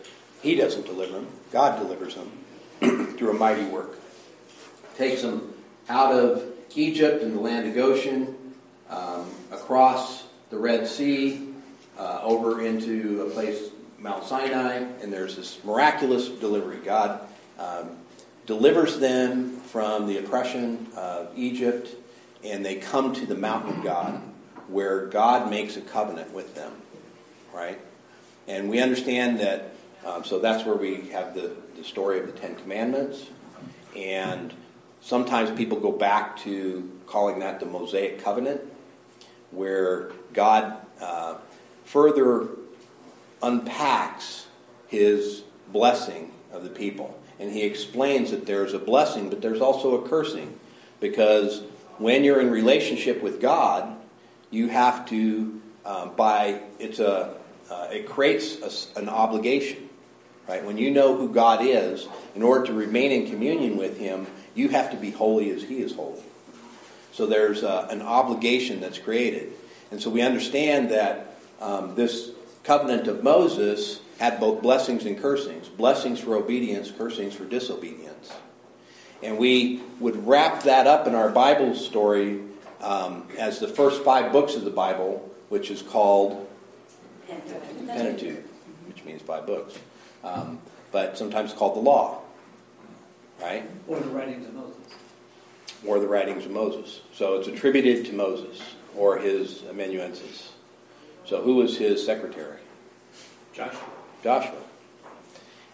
[0.41, 3.97] He doesn't deliver them; God delivers them through a mighty work.
[4.97, 5.53] Takes them
[5.87, 8.35] out of Egypt and the land of Goshen,
[8.89, 11.53] um, across the Red Sea,
[11.97, 16.77] uh, over into a place, Mount Sinai, and there's this miraculous delivery.
[16.77, 17.21] God
[17.57, 17.97] um,
[18.49, 21.95] delivers them from the oppression of Egypt,
[22.43, 24.19] and they come to the mountain of God,
[24.67, 26.71] where God makes a covenant with them,
[27.53, 27.79] right?
[28.47, 32.31] And we understand that, um, so that's where we have the, the story of the
[32.31, 33.27] Ten Commandments,
[33.95, 34.51] and
[34.99, 38.61] sometimes people go back to calling that the Mosaic Covenant,
[39.51, 41.35] where God uh,
[41.85, 42.47] further
[43.43, 44.47] unpacks
[44.87, 47.18] his blessing of the people.
[47.39, 50.59] And he explains that there's a blessing, but there's also a cursing.
[50.99, 51.63] Because
[51.97, 53.95] when you're in relationship with God,
[54.51, 57.35] you have to, um, by, it's a,
[57.69, 59.87] uh, it creates a, an obligation.
[60.47, 60.65] Right?
[60.65, 64.25] When you know who God is, in order to remain in communion with him,
[64.55, 66.23] you have to be holy as he is holy.
[67.13, 69.53] So there's uh, an obligation that's created.
[69.91, 72.31] And so we understand that um, this
[72.63, 78.31] covenant of Moses had both blessings and cursings blessings for obedience, cursings for disobedience.
[79.23, 82.41] And we would wrap that up in our Bible story
[82.81, 86.47] um, as the first five books of the Bible, which is called
[87.27, 88.45] Pentateuch,
[88.87, 89.77] which means five books,
[90.23, 90.59] um,
[90.91, 92.21] but sometimes called the Law,
[93.41, 93.69] right?
[93.87, 94.75] Or the writings of Moses.
[95.85, 97.01] Or the writings of Moses.
[97.13, 98.61] So it's attributed to Moses
[98.95, 100.51] or his amanuensis.
[101.25, 102.59] So who was his secretary?
[103.53, 103.98] Joshua.
[104.23, 104.61] Joshua.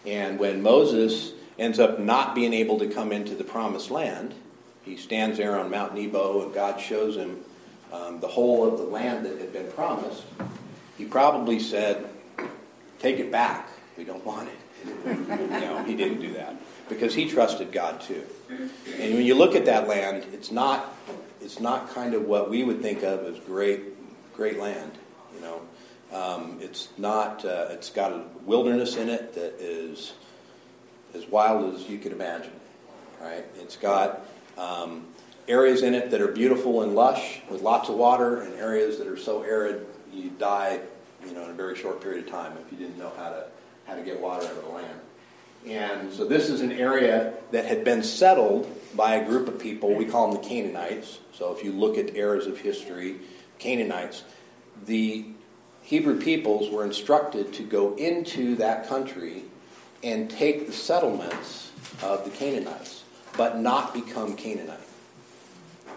[0.04, 4.34] And when Moses ends up not being able to come into the promised land,
[4.82, 7.40] he stands there on Mount Nebo and God shows him
[7.92, 10.22] um, the whole of the land that had been promised.
[10.96, 12.08] He probably said,
[12.98, 13.68] Take it back.
[13.96, 14.98] We don't want it.
[15.50, 16.56] no, he didn't do that
[16.88, 18.22] because he trusted God too.
[18.48, 20.94] And when you look at that land, it's not
[21.40, 23.82] it's not kind of what we would think of as great
[24.34, 24.92] great land.
[25.34, 25.60] You know,
[26.16, 27.44] um, it's not.
[27.44, 30.14] Uh, it's got a wilderness in it that is
[31.14, 32.52] as wild as you could imagine.
[33.20, 33.44] Right?
[33.56, 35.06] It's got um,
[35.48, 39.06] areas in it that are beautiful and lush with lots of water, and areas that
[39.06, 40.80] are so arid you die.
[41.26, 43.46] You know, in a very short period of time if you didn't know how to
[43.86, 45.00] how to get water out of the land.
[45.66, 49.94] And so this is an area that had been settled by a group of people.
[49.94, 51.18] We call them the Canaanites.
[51.32, 53.16] So if you look at eras of history,
[53.58, 54.22] Canaanites,
[54.84, 55.24] the
[55.86, 59.44] Hebrew peoples were instructed to go into that country
[60.02, 61.70] and take the settlements
[62.02, 63.04] of the Canaanites,
[63.36, 64.80] but not become Canaanite.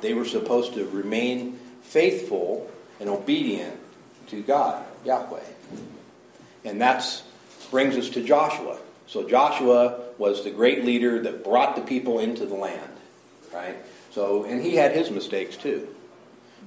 [0.02, 2.70] They were supposed to remain faithful
[3.00, 3.80] and obedient
[4.28, 5.44] to God, Yahweh.
[6.66, 7.24] And that
[7.72, 8.78] brings us to Joshua.
[9.08, 12.92] So Joshua was the great leader that brought the people into the land,
[13.52, 13.76] right?
[14.12, 15.88] So, and he had his mistakes too.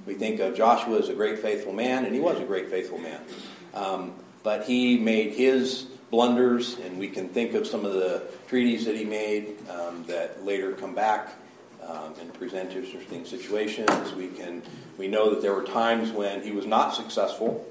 [0.05, 2.97] We think of Joshua as a great faithful man, and he was a great faithful
[2.97, 3.21] man.
[3.73, 8.85] Um, but he made his blunders, and we can think of some of the treaties
[8.85, 11.33] that he made um, that later come back
[11.87, 14.13] um, and present interesting situations.
[14.13, 14.61] We can
[14.97, 17.65] we know that there were times when he was not successful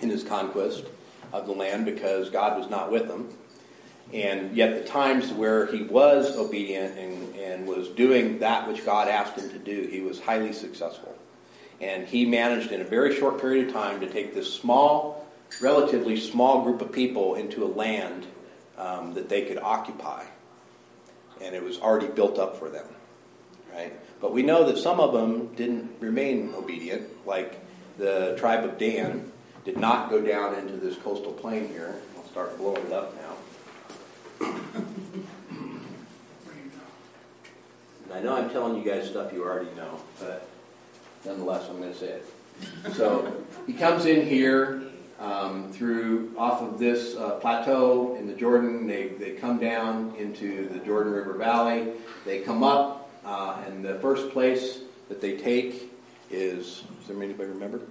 [0.00, 0.84] in his conquest
[1.32, 3.28] of the land because God was not with him.
[4.12, 9.08] And yet, the times where he was obedient and, and was doing that which God
[9.08, 11.16] asked him to do, he was highly successful.
[11.82, 15.26] And he managed in a very short period of time to take this small,
[15.60, 18.24] relatively small group of people into a land
[18.78, 20.24] um, that they could occupy.
[21.40, 22.86] And it was already built up for them.
[23.74, 23.92] Right?
[24.20, 27.60] But we know that some of them didn't remain obedient, like
[27.98, 29.32] the tribe of Dan
[29.64, 31.96] did not go down into this coastal plain here.
[32.16, 33.28] I'll start blowing it up now.
[38.12, 40.46] I know I'm telling you guys stuff you already know, but
[41.24, 42.26] nonetheless, I'm going to say it.
[42.94, 44.82] So he comes in here
[45.18, 48.86] um, through off of this uh, plateau in the Jordan.
[48.86, 51.92] They, they come down into the Jordan River Valley.
[52.24, 55.92] They come up, uh, and the first place that they take
[56.30, 57.82] is, does anybody remember?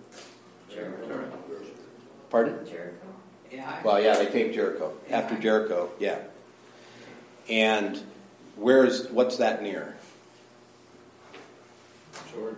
[0.70, 1.32] Jericho.
[2.30, 2.66] Pardon?
[2.66, 3.08] Jericho.
[3.52, 3.84] Yeah.
[3.84, 4.94] Well, yeah, they take Jericho.
[5.10, 6.20] After Jericho, yeah.
[7.50, 8.02] And
[8.56, 9.98] where's, what's that near?
[12.34, 12.58] Jordan.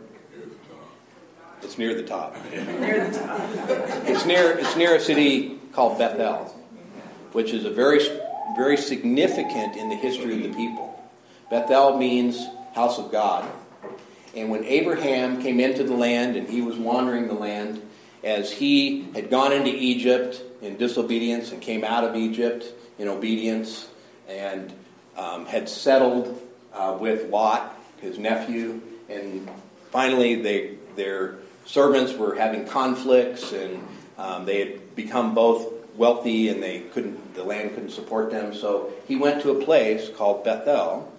[1.64, 2.36] Here's the top.
[2.52, 2.80] It's near the top.
[2.82, 3.40] Near the top.
[4.08, 6.46] It's near, it's near a city called Bethel,
[7.32, 8.00] which is a very,
[8.56, 11.02] very significant in the history of the people.
[11.50, 13.50] Bethel means house of God.
[14.36, 17.82] And when Abraham came into the land and he was wandering the land,
[18.24, 22.66] as he had gone into Egypt in disobedience and came out of Egypt
[22.98, 23.88] in obedience
[24.28, 24.74] and
[25.18, 26.42] um, had settled
[26.74, 29.50] uh, with Lot, his nephew, and
[29.92, 31.36] finally they, their
[31.66, 33.86] servants were having conflicts and
[34.18, 38.54] um, they had become both wealthy and they couldn't, the land couldn't support them.
[38.54, 41.12] So he went to a place called Bethel.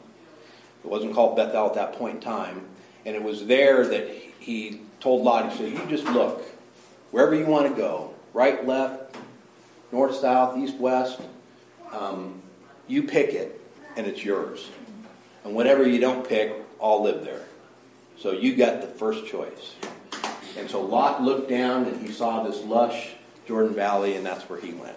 [0.84, 2.62] It wasn't called Bethel at that point in time.
[3.06, 6.42] And it was there that he told Lot, he said, You just look
[7.14, 9.16] wherever you want to go, right, left,
[9.92, 11.20] north, south, east, west,
[11.92, 12.42] um,
[12.88, 13.60] you pick it,
[13.96, 14.68] and it's yours.
[15.44, 17.44] And whatever you don't pick, I'll live there.
[18.18, 19.76] So you got the first choice.
[20.56, 23.10] And so Lot looked down and he saw this lush
[23.46, 24.96] Jordan Valley, and that's where he went.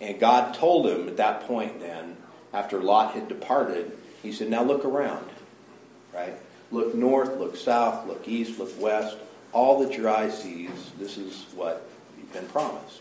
[0.00, 2.16] And God told him at that point, then,
[2.54, 3.92] after Lot had departed,
[4.22, 5.28] he said, Now look around,
[6.14, 6.34] right?
[6.70, 9.16] Look north, look south, look east, look west
[9.52, 13.00] all that your eye sees, this is what you've been promised.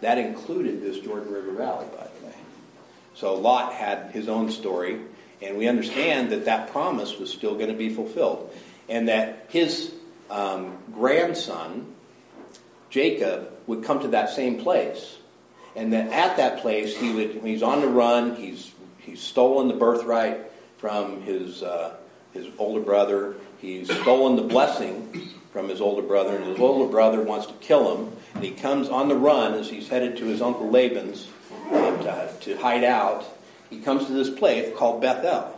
[0.00, 2.34] That included this Jordan River Valley, by the way.
[3.14, 5.00] So Lot had his own story,
[5.42, 8.54] and we understand that that promise was still going to be fulfilled,
[8.88, 9.92] and that his
[10.30, 11.94] um, grandson,
[12.90, 15.16] Jacob, would come to that same place,
[15.74, 19.68] and that at that place he would, when he's on the run, he's he's stolen
[19.68, 20.40] the birthright
[20.78, 21.96] from his uh,
[22.32, 23.36] his older brother.
[23.60, 27.96] He's stolen the blessing from his older brother, and his older brother wants to kill
[27.96, 28.12] him.
[28.34, 31.28] And he comes on the run as he's headed to his uncle Laban's
[31.70, 33.24] uh, to, to hide out.
[33.70, 35.55] He comes to this place called Bethel.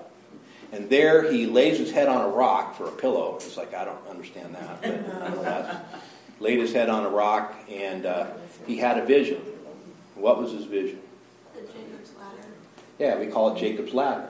[0.72, 3.36] And there he lays his head on a rock for a pillow.
[3.36, 5.82] It's like, I don't understand that, but nonetheless.
[6.40, 8.28] laid his head on a rock, and uh,
[8.66, 9.40] he had a vision.
[10.14, 11.00] What was his vision?
[11.54, 12.48] The Jacob's ladder.
[12.98, 14.28] Yeah, we call it Jacob's ladder.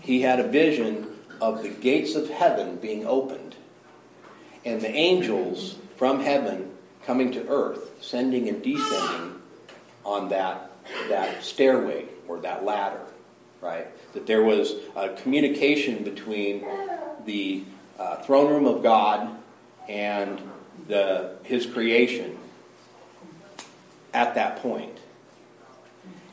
[0.00, 1.06] He had a vision
[1.40, 3.56] of the gates of heaven being opened
[4.64, 6.72] and the angels from heaven
[7.04, 9.40] coming to earth, sending and descending
[10.04, 10.72] on that,
[11.08, 13.00] that stairway or that ladder,
[13.60, 13.86] right?
[14.12, 16.66] That there was a communication between
[17.24, 17.64] the
[17.98, 19.36] uh, throne room of God
[19.88, 20.40] and
[20.88, 22.38] the, his creation
[24.12, 24.98] at that point.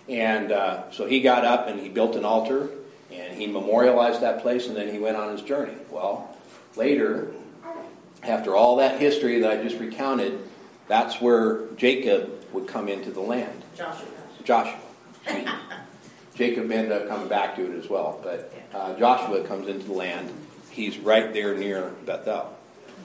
[0.09, 2.69] And uh, so he got up and he built an altar
[3.11, 5.75] and he memorialized that place and then he went on his journey.
[5.89, 6.35] Well,
[6.75, 7.31] later,
[8.21, 10.39] after all that history that I just recounted,
[10.87, 13.63] that's where Jacob would come into the land.
[13.75, 14.07] Joshua.
[14.43, 14.79] Joshua.
[16.35, 19.93] Jacob ended up coming back to it as well, but uh, Joshua comes into the
[19.93, 20.33] land.
[20.71, 22.55] He's right there near Bethel.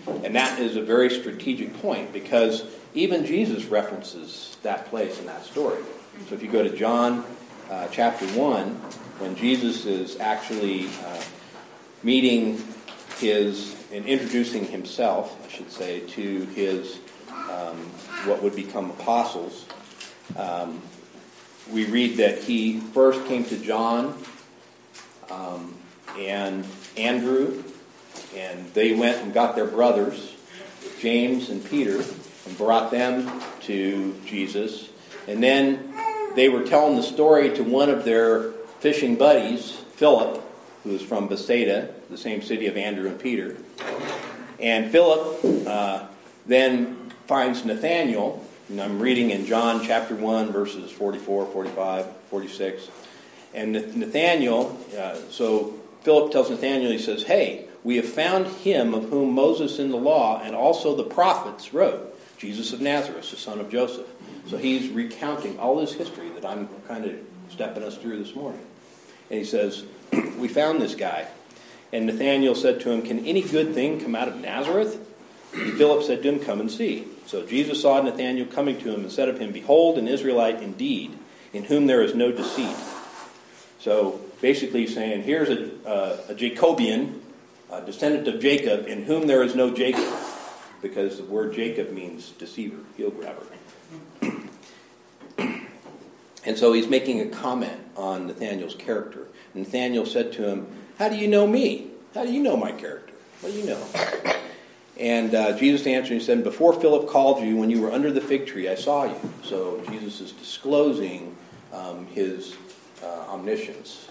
[0.07, 2.65] And that is a very strategic point because
[2.95, 5.83] even Jesus references that place in that story.
[6.29, 7.25] So if you go to John
[7.71, 8.67] uh, chapter 1,
[9.19, 11.23] when Jesus is actually uh,
[12.03, 12.63] meeting
[13.19, 16.99] his and introducing himself, I should say, to his
[17.31, 17.77] um,
[18.27, 19.67] what would become apostles,
[20.37, 20.81] um,
[21.73, 24.21] we read that he first came to John
[25.31, 25.75] um,
[26.19, 26.67] and
[26.97, 27.63] Andrew,
[28.35, 30.35] and they went and got their brothers,
[31.01, 32.03] James and Peter,
[32.47, 34.89] and brought them to Jesus.
[35.27, 35.93] And then
[36.35, 40.43] they were telling the story to one of their fishing buddies, Philip,
[40.85, 43.57] who was from Bethsaida, the same city of Andrew and Peter.
[44.59, 46.07] And Philip uh,
[46.47, 52.89] then finds Nathanael, and I'm reading in John chapter 1, verses 44, 45, 46.
[53.55, 59.09] And Nathanael, uh, so Philip tells Nathanael, he says, Hey, we have found him of
[59.09, 63.59] whom Moses in the law and also the prophets wrote, Jesus of Nazareth, the son
[63.59, 64.07] of Joseph.
[64.47, 68.65] So he's recounting all his history that I'm kind of stepping us through this morning.
[69.31, 69.85] And he says,
[70.37, 71.27] We found this guy.
[71.91, 75.08] And Nathanael said to him, Can any good thing come out of Nazareth?
[75.53, 77.07] Philip said to him, Come and see.
[77.27, 81.19] So Jesus saw Nathanael coming to him and said of him, Behold, an Israelite indeed,
[81.53, 82.77] in whom there is no deceit.
[83.79, 87.21] So basically saying, Here's a, uh, a Jacobian,
[87.71, 90.13] a descendant of Jacob, in whom there is no Jacob.
[90.81, 93.43] Because the word Jacob means deceiver, heel grabber.
[96.45, 99.27] and so he's making a comment on Nathanael's character.
[99.55, 100.67] Nathanael said to him,
[100.99, 101.89] How do you know me?
[102.15, 103.15] How do you know my character?
[103.41, 103.87] What do you know?
[104.99, 108.21] And uh, Jesus answered and said, Before Philip called you, when you were under the
[108.21, 109.33] fig tree, I saw you.
[109.43, 111.37] So Jesus is disclosing
[111.73, 112.57] um, his
[113.03, 114.09] uh, omniscience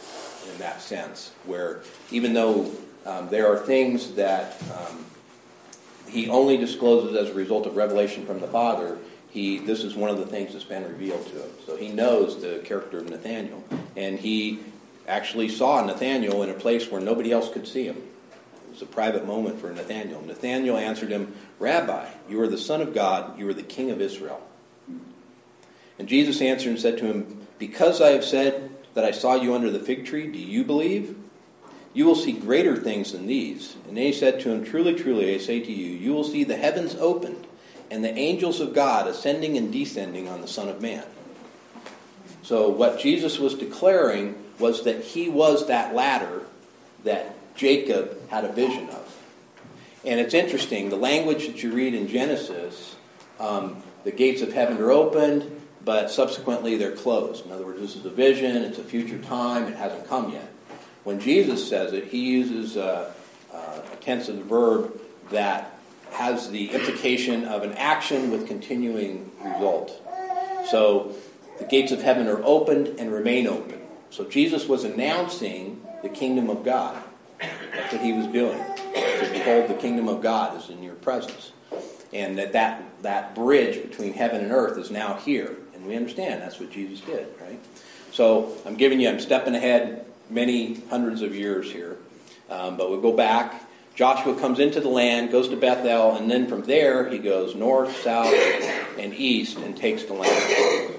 [0.51, 2.71] in that sense, where even though
[3.05, 5.05] um, there are things that um,
[6.07, 8.97] he only discloses as a result of revelation from the Father,
[9.29, 11.49] he, this is one of the things that's been revealed to him.
[11.65, 13.63] So he knows the character of Nathaniel.
[13.95, 14.59] And he
[15.07, 18.01] actually saw Nathaniel in a place where nobody else could see him.
[18.77, 20.21] Was a private moment for Nathaniel.
[20.21, 23.99] Nathaniel answered him, Rabbi, you are the Son of God, you are the King of
[23.99, 24.39] Israel.
[25.97, 29.55] And Jesus answered and said to him, Because I have said that I saw you
[29.55, 31.17] under the fig tree, do you believe?
[31.95, 33.75] You will see greater things than these.
[33.87, 36.55] And they said to him, Truly, truly, I say to you, you will see the
[36.55, 37.47] heavens opened
[37.89, 41.05] and the angels of God ascending and descending on the Son of Man.
[42.43, 46.43] So, what Jesus was declaring was that he was that ladder
[47.05, 49.13] that Jacob had a vision of.
[50.05, 52.95] And it's interesting, the language that you read in Genesis,
[53.39, 57.45] um, the gates of heaven are opened, but subsequently they're closed.
[57.45, 60.49] In other words, this is a vision, it's a future time, it hasn't come yet.
[61.03, 63.13] When Jesus says it, he uses a,
[63.53, 64.99] a tense of the verb
[65.31, 65.77] that
[66.11, 70.01] has the implication of an action with continuing result.
[70.69, 71.15] So
[71.59, 73.81] the gates of heaven are opened and remain open.
[74.09, 77.01] So Jesus was announcing the kingdom of God.
[77.77, 78.57] That's what he was doing.
[78.57, 81.51] To behold, the kingdom of God is in your presence.
[82.11, 85.55] And that, that that bridge between heaven and earth is now here.
[85.73, 87.59] And we understand that's what Jesus did, right?
[88.11, 91.97] So I'm giving you, I'm stepping ahead many hundreds of years here.
[92.49, 93.63] Um, but we'll go back.
[93.95, 97.95] Joshua comes into the land, goes to Bethel, and then from there he goes north,
[98.03, 98.33] south,
[98.97, 100.95] and east and takes the land.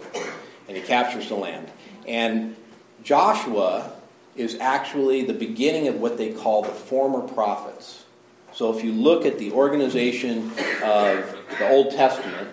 [0.68, 1.70] And he captures the land.
[2.06, 2.56] And
[3.02, 3.92] Joshua
[4.38, 8.04] is actually the beginning of what they call the former prophets.
[8.52, 10.50] So if you look at the organization
[10.82, 12.48] of the Old Testament,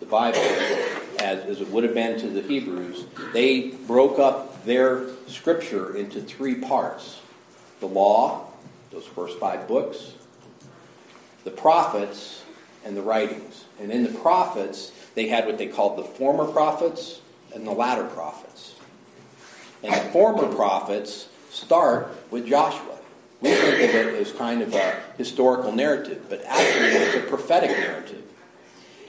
[0.00, 0.40] the Bible,
[1.20, 6.20] as, as it would have been to the Hebrews, they broke up their scripture into
[6.20, 7.20] three parts
[7.80, 8.52] the law,
[8.90, 10.14] those first five books,
[11.44, 12.42] the prophets,
[12.84, 13.64] and the writings.
[13.80, 17.20] And in the prophets, they had what they called the former prophets
[17.54, 18.74] and the latter prophets.
[19.82, 22.98] And the former prophets start with Joshua.
[23.40, 27.70] We think of it as kind of a historical narrative, but actually it's a prophetic
[27.70, 28.22] narrative.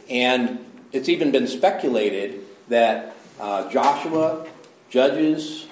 [0.09, 4.45] And it's even been speculated that uh, Joshua,
[4.89, 5.67] Judges,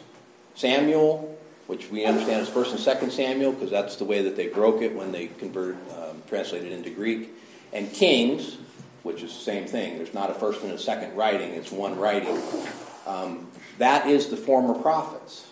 [0.56, 1.38] Samuel,
[1.68, 4.82] which we understand as First and Second Samuel, because that's the way that they broke
[4.82, 7.30] it when they converted, um, translated into Greek,
[7.74, 8.58] and Kings,
[9.04, 9.98] which is the same thing.
[9.98, 12.42] There's not a first and a second writing; it's one writing.
[13.08, 13.48] Um,
[13.78, 15.48] that is the former prophets.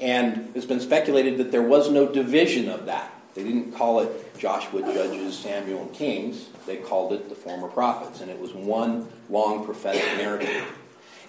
[0.00, 3.12] And it's been speculated that there was no division of that.
[3.34, 6.48] They didn't call it Joshua, Judges, Samuel, and Kings.
[6.66, 8.20] They called it the former prophets.
[8.20, 10.64] And it was one long prophetic narrative.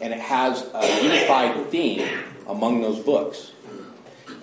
[0.02, 2.08] And it has a unified theme
[2.48, 3.52] among those books.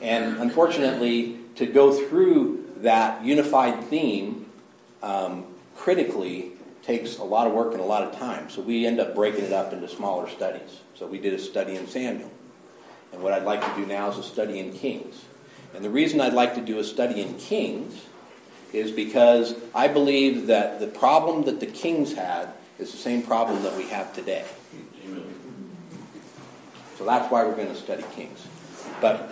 [0.01, 4.46] And unfortunately, to go through that unified theme
[5.03, 5.44] um,
[5.76, 6.53] critically
[6.89, 8.49] takes a lot of work and a lot of time.
[8.49, 10.80] So we end up breaking it up into smaller studies.
[10.95, 12.30] So we did a study in Samuel.
[13.12, 15.26] And what I'd like to do now is a study in Kings.
[15.74, 18.07] And the reason I'd like to do a study in Kings
[18.72, 23.62] is because I believe that the problem that the kings had is the same problem
[23.64, 24.47] that we have today.
[26.97, 28.47] So that's why we're going to study Kings.
[29.03, 29.30] But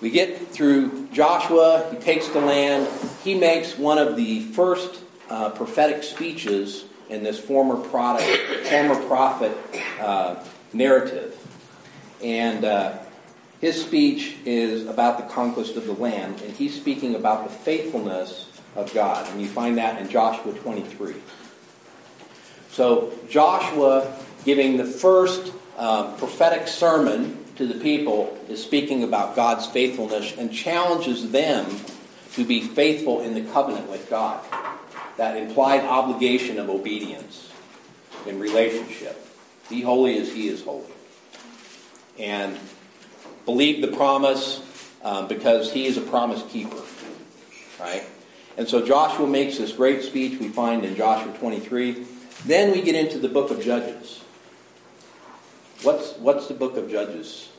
[0.00, 2.88] we get through Joshua, he takes the land,
[3.22, 8.24] he makes one of the first uh, prophetic speeches in this former product,
[8.68, 9.56] former prophet
[10.00, 10.36] uh,
[10.72, 11.38] narrative.
[12.22, 12.98] And uh,
[13.60, 18.50] his speech is about the conquest of the land, and he's speaking about the faithfulness
[18.76, 19.28] of God.
[19.30, 21.14] And you find that in Joshua 23.
[22.70, 29.66] So, Joshua giving the first um, prophetic sermon to the people is speaking about God's
[29.66, 31.66] faithfulness and challenges them
[32.32, 34.44] to be faithful in the covenant with God.
[35.16, 37.50] That implied obligation of obedience
[38.26, 39.24] in relationship.
[39.70, 40.84] Be holy as He is holy.
[42.18, 42.58] And
[43.44, 44.60] believe the promise
[45.02, 46.80] um, because He is a promise keeper.
[47.80, 48.04] Right?
[48.56, 52.04] And so Joshua makes this great speech we find in Joshua 23.
[52.46, 54.20] Then we get into the book of Judges.
[55.82, 57.50] What's, what's the book of Judges?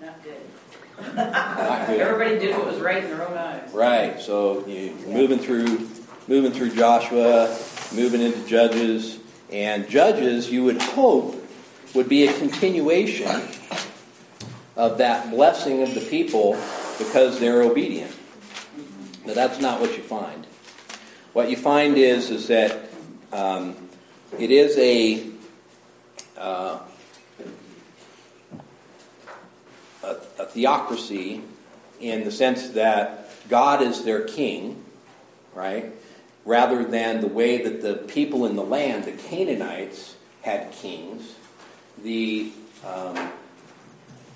[0.00, 1.16] Not good.
[1.16, 2.00] Not good.
[2.00, 3.70] Everybody did what was right in their own eyes.
[3.72, 4.20] Right.
[4.20, 5.78] So you- you're moving through,
[6.26, 7.56] moving through Joshua,
[7.92, 9.18] moving into Judges,
[9.50, 11.36] and Judges, you would hope,
[11.94, 13.42] would be a continuation
[14.76, 16.52] of that blessing of the people
[16.98, 18.14] because they're obedient.
[19.24, 20.46] But that's not what you find.
[21.32, 22.88] What you find is is that
[23.32, 23.76] um,
[24.38, 25.26] it is a,
[26.36, 26.78] uh,
[30.02, 31.42] a a theocracy
[32.00, 34.84] in the sense that God is their king,
[35.54, 35.92] right?
[36.44, 40.14] Rather than the way that the people in the land, the Canaanites,
[40.44, 41.34] had kings.
[42.02, 42.52] The
[42.86, 43.30] um,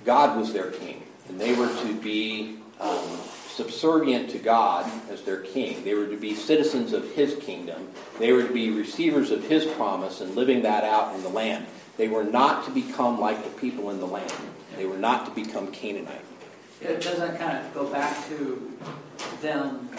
[0.04, 5.40] God was their king, and they were to be um, subservient to God as their
[5.40, 5.84] king.
[5.84, 7.88] They were to be citizens of His kingdom.
[8.18, 11.66] They were to be receivers of His promise and living that out in the land.
[11.98, 14.32] They were not to become like the people in the land.
[14.76, 16.24] They were not to become Canaanite.
[16.80, 18.72] It doesn't kind of go back to
[19.42, 19.90] them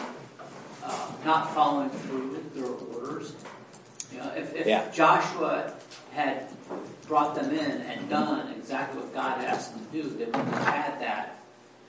[0.90, 3.34] uh, not following through with their orders.
[4.12, 4.90] You know, if, Yeah.
[4.92, 5.74] Joshua
[6.14, 6.48] had
[7.08, 10.66] brought them in and done exactly what God asked them to do, they wouldn't have
[10.74, 11.40] had that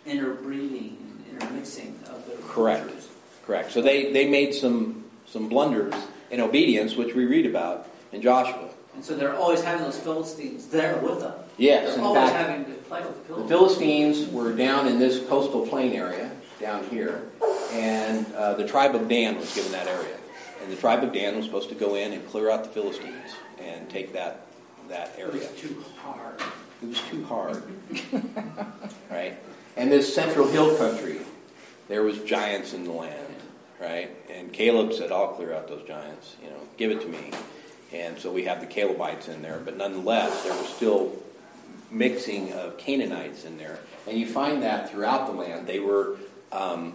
[0.06, 0.96] interbreeding
[1.30, 2.86] and intermixing of their Correct.
[2.86, 3.08] cultures.
[3.46, 3.72] Correct.
[3.72, 5.94] So they, they made some, some blunders
[6.30, 8.68] in obedience, which we read about in Joshua.
[8.94, 11.32] And so they're always having those Philistines there with them.
[11.56, 14.16] Yes, They're in always fact, having to play with the The Philistines.
[14.18, 16.30] Philistines were down in this coastal plain area,
[16.60, 17.22] down here,
[17.72, 20.16] and uh, the tribe of Dan was given that area.
[20.62, 23.34] And the tribe of Dan was supposed to go in and clear out the Philistines
[23.58, 24.46] and take that,
[24.88, 25.32] that It area.
[25.32, 26.40] was too hard.
[26.82, 27.62] It was too hard.
[29.10, 29.38] right?
[29.76, 31.18] And this central hill country,
[31.88, 33.34] there was giants in the land,
[33.80, 34.10] right?
[34.30, 37.30] And Caleb said, I'll clear out those giants, you know, give it to me.
[37.92, 41.16] And so we have the Calebites in there, but nonetheless, there was still
[41.90, 43.80] mixing of Canaanites in there.
[44.06, 45.66] And you find that throughout the land.
[45.66, 46.16] They were
[46.52, 46.94] um,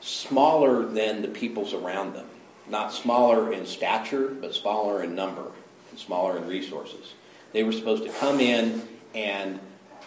[0.00, 2.26] smaller than the peoples around them.
[2.68, 5.44] Not smaller in stature, but smaller in number,
[5.90, 7.14] and smaller in resources.
[7.52, 8.82] They were supposed to come in
[9.14, 9.58] and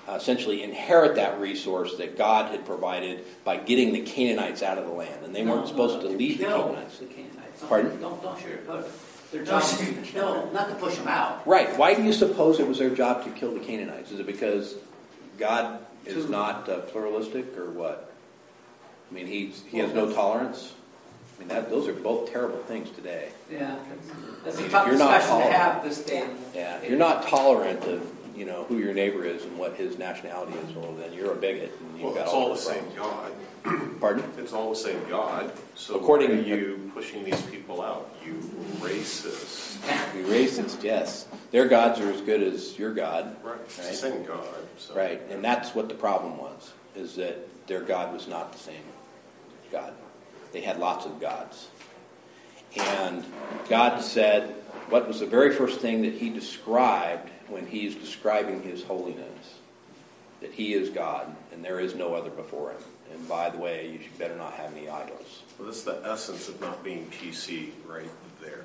[0.08, 4.86] uh, essentially inherit that resource that God had provided by getting the Canaanites out of
[4.86, 5.26] the land.
[5.26, 7.00] And they No, weren't supposed no, to leave the Canaanites.
[7.00, 7.60] The Canaanites.
[7.62, 8.02] Don't- Pardon?
[8.02, 8.92] Don't, don't sugarcoat it.
[9.32, 11.48] Their job is to kill, not to push them out.
[11.48, 11.76] Right.
[11.78, 14.12] Why do you suppose it was their job to kill the Canaanites?
[14.12, 14.76] Is it because
[15.40, 18.11] God is To- not uh, pluralistic or what?
[19.12, 20.74] I mean, he's, he has no tolerance?
[21.36, 23.30] I mean, that, those are both terrible things today.
[23.52, 23.76] Yeah,
[24.46, 26.30] that's I a mean, tough if you're not discussion to tolerant- have this day.
[26.56, 29.98] Yeah, if you're not tolerant of, you know, who your neighbor is and what his
[29.98, 32.58] nationality is, well, then you're a bigot and you've Well, got it's all all the
[32.58, 32.84] same.
[32.96, 33.32] God.
[34.00, 34.24] Pardon?
[34.38, 35.52] It's all the same God.
[35.76, 38.10] So According- to are you pushing these people out?
[38.26, 38.34] You
[38.80, 39.82] racist.
[40.14, 41.28] Be racist, yes.
[41.52, 43.36] Their gods are as good as your God.
[43.44, 43.58] Right.
[43.66, 44.46] It's the same God.
[44.78, 44.96] So.
[44.96, 47.36] Right, and that's what the problem was, is that
[47.68, 48.82] their God was not the same
[49.72, 49.94] God.
[50.52, 51.68] They had lots of gods.
[52.78, 53.24] And
[53.70, 54.50] God said,
[54.90, 59.56] what was the very first thing that he described when he is describing his holiness?
[60.42, 62.82] That he is God, and there is no other before him.
[63.14, 65.44] And by the way, you should better not have any idols.
[65.60, 68.10] Well, that's the essence of not being PC right
[68.42, 68.64] there.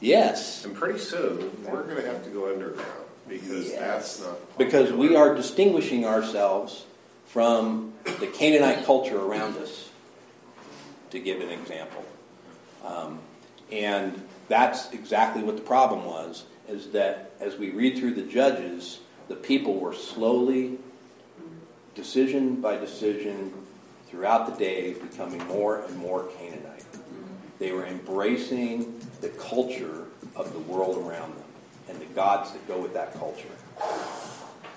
[0.00, 2.90] Yes, And pretty soon, we're going to have to go underground
[3.28, 3.78] because Yes.
[3.78, 4.58] that's not.
[4.58, 6.84] because we are distinguishing ourselves
[7.26, 9.83] from the Canaanite culture around us,
[11.14, 12.04] to give an example.
[12.84, 13.20] Um,
[13.72, 18.98] and that's exactly what the problem was, is that as we read through the Judges,
[19.28, 20.78] the people were slowly,
[21.94, 23.52] decision by decision,
[24.08, 26.84] throughout the day, becoming more and more Canaanite.
[27.58, 30.06] They were embracing the culture
[30.36, 31.44] of the world around them
[31.88, 33.48] and the gods that go with that culture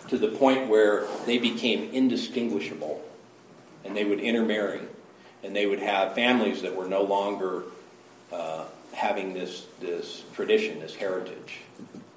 [0.07, 3.03] to the point where they became indistinguishable
[3.83, 4.81] and they would intermarry
[5.43, 7.63] and they would have families that were no longer
[8.31, 11.61] uh, having this, this tradition, this heritage,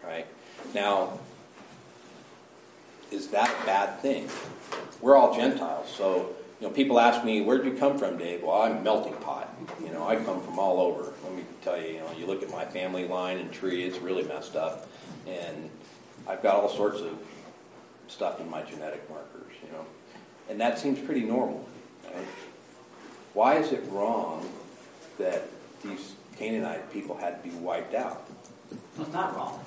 [0.04, 0.26] right?
[0.74, 1.18] Now,
[3.10, 4.28] is that a bad thing?
[5.00, 8.62] We're all Gentiles, so you know, people ask me, "Where'd you come from, Dave?" Well,
[8.62, 9.54] I'm a melting pot.
[9.82, 11.12] You know, I come from all over.
[11.24, 13.98] Let me tell you, you know, you look at my family line and tree; it's
[13.98, 14.86] really messed up,
[15.26, 15.70] and
[16.28, 17.18] I've got all sorts of
[18.08, 19.52] stuff in my genetic markers.
[19.64, 19.86] You know,
[20.50, 21.66] and that seems pretty normal.
[22.04, 22.26] Right?
[23.34, 24.48] Why is it wrong
[25.18, 25.48] that
[25.82, 28.28] these Canaanite people had to be wiped out?
[28.98, 29.64] It's not wrong.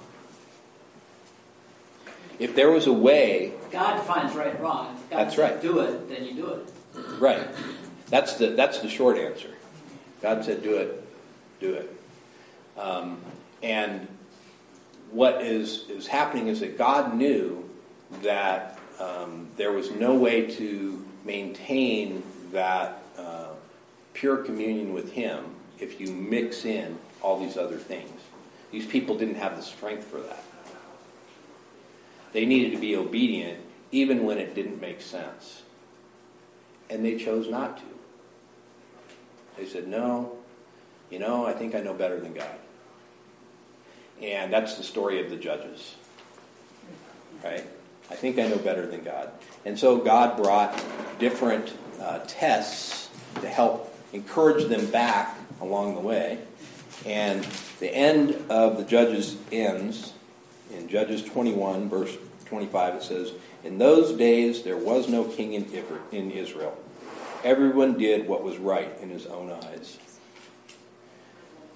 [2.40, 4.96] If there was a way, God defines right and wrong.
[4.96, 5.62] If God That's right.
[5.62, 6.74] Do it, then you do it.
[7.20, 7.48] right?
[8.10, 9.50] That's the that's the short answer.
[10.22, 11.04] God said, "Do it,
[11.60, 11.96] do it."
[12.78, 13.20] Um,
[13.62, 14.08] and
[15.12, 17.70] what is is happening is that God knew
[18.24, 23.03] that um, there was no way to maintain that
[24.14, 28.22] pure communion with Him if you mix in all these other things.
[28.72, 30.44] These people didn't have the strength for that.
[32.32, 33.60] They needed to be obedient
[33.92, 35.62] even when it didn't make sense.
[36.90, 37.84] And they chose not to.
[39.58, 40.38] They said, No,
[41.12, 42.58] you know, I think I know better than God.
[44.22, 45.96] And that's the story of the judges.
[47.44, 47.66] Right?
[48.10, 49.32] I think I know better than God.
[49.66, 50.82] And so God brought
[51.20, 53.10] different uh, tests
[53.42, 56.40] to help encourage them back along the way.
[57.06, 57.46] And
[57.80, 60.14] the end of the Judges ends
[60.72, 62.96] in Judges 21, verse 25.
[62.96, 63.32] It says,
[63.64, 66.78] In those days there was no king in Israel.
[67.44, 69.98] Everyone did what was right in his own eyes.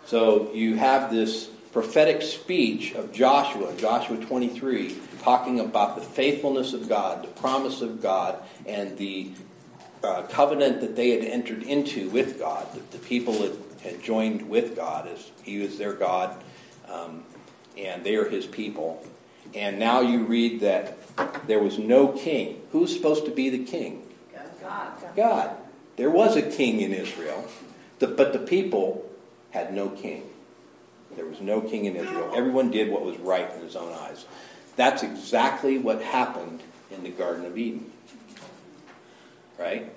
[0.06, 6.88] So you have this prophetic speech of Joshua, Joshua 23, talking about the faithfulness of
[6.88, 9.32] God, the promise of God, and the
[10.04, 14.50] uh, covenant that they had entered into with God, that the people had, had joined
[14.50, 16.36] with God as He was their God,
[16.90, 17.24] um,
[17.78, 19.06] and they are His people.
[19.54, 20.98] And now you read that
[21.48, 22.62] there was no king.
[22.72, 24.04] Who's supposed to be the king?
[24.68, 25.16] God.
[25.16, 25.58] God.
[25.96, 27.48] There was a king in Israel,
[28.00, 29.10] but the people
[29.52, 30.24] had no king.
[31.16, 32.32] There was no king in Israel.
[32.36, 34.26] Everyone did what was right in his own eyes.
[34.76, 37.92] That's exactly what happened in the Garden of Eden.
[39.58, 39.92] Right?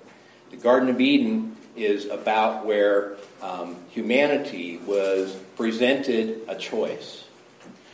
[0.49, 7.23] The Garden of Eden is about where um, humanity was presented a choice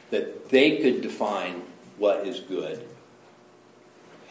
[0.09, 1.61] that they could define
[1.97, 2.87] what is good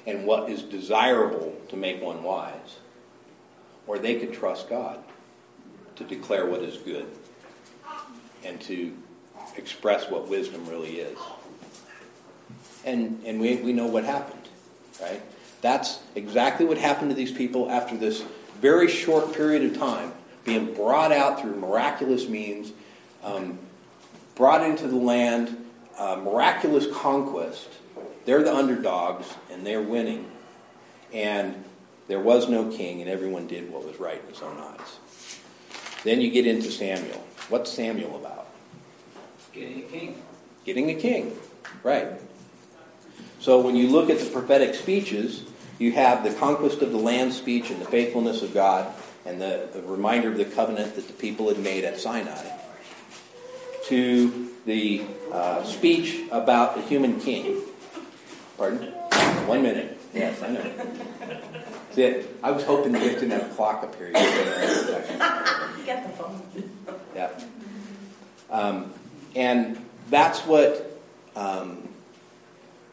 [0.07, 2.78] and what is desirable to make one wise.
[3.87, 4.99] Or they could trust God
[5.97, 7.07] to declare what is good
[8.45, 8.97] and to
[9.57, 11.18] express what wisdom really is.
[12.84, 14.49] And, and we, we know what happened,
[15.01, 15.20] right?
[15.66, 18.22] That's exactly what happened to these people after this
[18.60, 20.12] very short period of time,
[20.44, 22.70] being brought out through miraculous means,
[23.24, 23.58] um,
[24.36, 25.66] brought into the land,
[25.98, 27.66] uh, miraculous conquest.
[28.26, 30.30] They're the underdogs, and they're winning.
[31.12, 31.64] And
[32.06, 34.98] there was no king, and everyone did what was right in his own eyes.
[36.04, 37.26] Then you get into Samuel.
[37.48, 38.46] What's Samuel about?
[39.52, 40.22] Getting a king.
[40.64, 41.36] Getting a king,
[41.82, 42.06] right.
[43.40, 45.42] So when you look at the prophetic speeches,
[45.79, 48.93] you have the conquest of the land speech and the faithfulness of God
[49.24, 52.47] and the, the reminder of the covenant that the people had made at Sinai,
[53.87, 55.03] to the
[55.33, 57.61] uh, speech about the human king.
[58.57, 58.89] Pardon?
[59.47, 59.99] One minute.
[60.14, 60.72] Yes, I know.
[61.93, 62.22] See.
[62.43, 64.09] I was hoping to get to that clock up here.
[64.09, 66.43] You the phone.
[67.14, 67.31] Yeah.
[68.51, 68.93] Um,
[69.35, 69.79] and
[70.11, 71.01] that's what
[71.35, 71.89] um,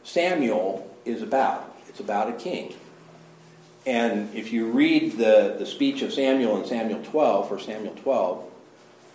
[0.03, 1.72] Samuel is about.
[1.93, 2.73] It's about a king.
[3.85, 8.51] And if you read the, the speech of Samuel in Samuel 12, or Samuel 12,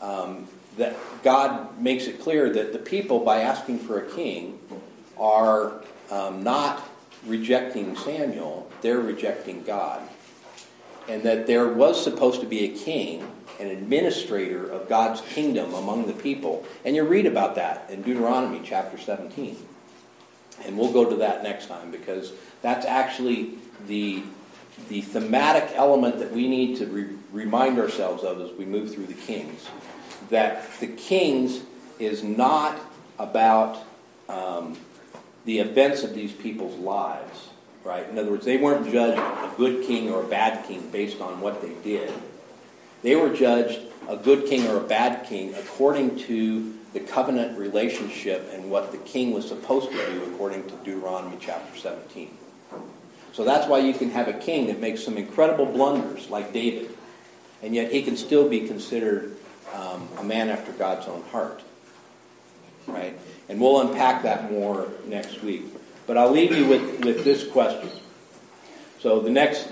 [0.00, 4.60] um, that God makes it clear that the people, by asking for a king,
[5.18, 6.88] are um, not
[7.26, 10.00] rejecting Samuel, they're rejecting God.
[11.08, 16.06] And that there was supposed to be a king, an administrator of God's kingdom among
[16.06, 16.64] the people.
[16.84, 19.67] And you read about that in Deuteronomy chapter 17.
[20.64, 22.32] And we'll go to that next time because
[22.62, 23.54] that's actually
[23.86, 24.22] the,
[24.88, 29.06] the thematic element that we need to re- remind ourselves of as we move through
[29.06, 29.68] the kings.
[30.30, 31.62] That the kings
[31.98, 32.78] is not
[33.18, 33.84] about
[34.28, 34.76] um,
[35.44, 37.48] the events of these people's lives,
[37.84, 38.08] right?
[38.08, 41.40] In other words, they weren't judged a good king or a bad king based on
[41.40, 42.12] what they did.
[43.02, 48.48] They were judged a good king or a bad king according to the covenant relationship
[48.52, 52.30] and what the king was supposed to do according to Deuteronomy chapter 17.
[53.32, 56.90] So that's why you can have a king that makes some incredible blunders like David,
[57.62, 59.36] and yet he can still be considered
[59.74, 61.62] um, a man after God's own heart.
[62.86, 63.16] Right?
[63.50, 65.66] And we'll unpack that more next week.
[66.06, 67.90] But I'll leave you with, with this question.
[68.98, 69.68] So the next,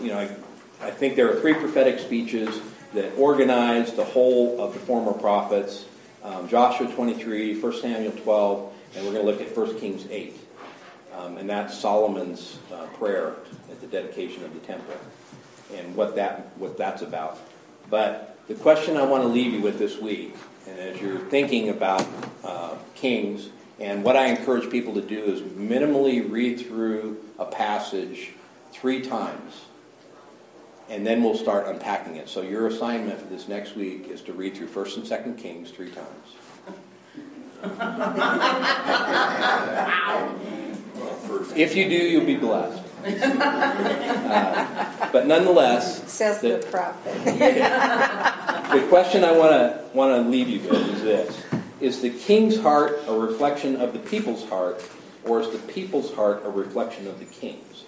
[0.00, 2.60] you know, I, I think there are three prophetic speeches
[2.94, 5.86] that organize the whole of the former prophets
[6.22, 10.36] um, Joshua 23, 1 Samuel 12, and we're going to look at 1 Kings 8.
[11.16, 13.36] Um, and that's Solomon's uh, prayer
[13.70, 14.94] at the dedication of the temple
[15.74, 17.38] and what, that, what that's about.
[17.88, 20.36] But the question I want to leave you with this week,
[20.68, 22.06] and as you're thinking about
[22.44, 28.32] uh, kings, and what I encourage people to do is minimally read through a passage
[28.72, 29.64] three times
[30.90, 32.28] and then we'll start unpacking it.
[32.28, 35.70] So your assignment for this next week is to read through First and Second Kings
[35.70, 36.08] three times.
[41.56, 42.82] if you do, you'll be blessed.
[43.02, 47.24] Uh, but nonetheless, says the, the prophet.
[47.24, 51.42] the question I want to want to leave you with is this:
[51.80, 54.86] Is the king's heart a reflection of the people's heart,
[55.24, 57.79] or is the people's heart a reflection of the king's?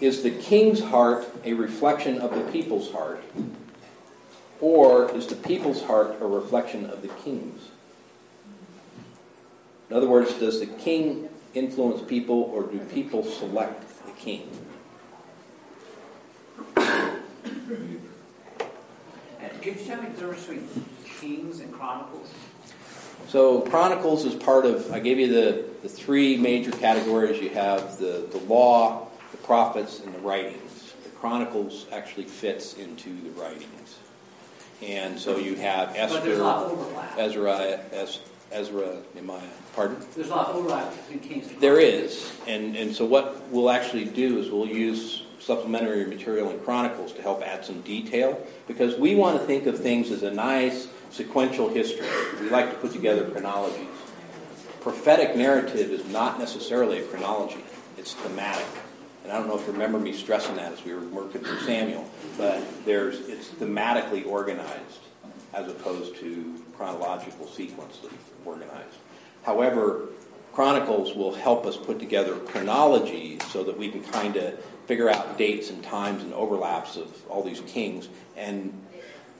[0.00, 3.22] Is the king's heart a reflection of the people's heart?
[4.60, 7.68] Or is the people's heart a reflection of the king's?
[9.90, 14.48] In other words, does the king influence people or do people select the king?
[16.76, 17.20] And
[19.62, 20.68] could you tell me the difference between
[21.04, 22.30] Kings and Chronicles?
[23.28, 27.40] So Chronicles is part of, I gave you the, the three major categories.
[27.40, 30.94] You have the, the law, the prophets and the writings.
[31.02, 33.98] The Chronicles actually fits into the writings.
[34.80, 36.18] And so you have Esther,
[37.18, 37.80] Ezra,
[38.52, 39.40] Ezra, Nehemiah.
[39.74, 39.96] Pardon?
[40.14, 42.32] There's a lot of overlap between Kings and There is.
[42.46, 47.22] And, and so what we'll actually do is we'll use supplementary material in Chronicles to
[47.22, 51.68] help add some detail because we want to think of things as a nice sequential
[51.68, 52.06] history.
[52.40, 53.88] We like to put together chronologies.
[54.80, 57.64] Prophetic narrative is not necessarily a chronology,
[57.96, 58.66] it's thematic
[59.24, 61.60] and I don't know if you remember me stressing that as we were working through
[61.60, 62.08] Samuel,
[62.38, 65.00] but there's it's thematically organized
[65.52, 68.12] as opposed to chronological sequencely
[68.44, 68.96] organized.
[69.44, 70.08] However,
[70.54, 74.56] Chronicles will help us put together chronology so that we can kind of
[74.86, 78.08] figure out dates and times and overlaps of all these kings.
[78.36, 78.72] And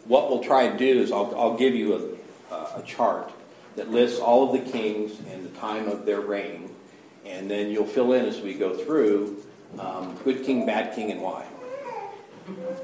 [0.07, 2.19] what we'll try and do is I'll, I'll give you
[2.51, 3.31] a, a chart
[3.77, 6.75] that lists all of the kings and the time of their reign,
[7.25, 9.41] and then you'll fill in as we go through
[9.79, 11.45] um, good king, bad king, and why.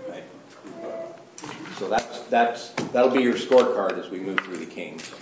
[0.08, 0.24] Right?
[1.78, 5.12] So that's that's that'll be your scorecard as we move through the kings.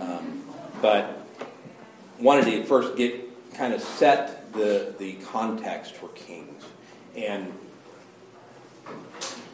[0.00, 0.44] Um,
[0.80, 1.26] but
[2.18, 6.64] wanted to first get kind of set the the context for kings,
[7.16, 7.52] and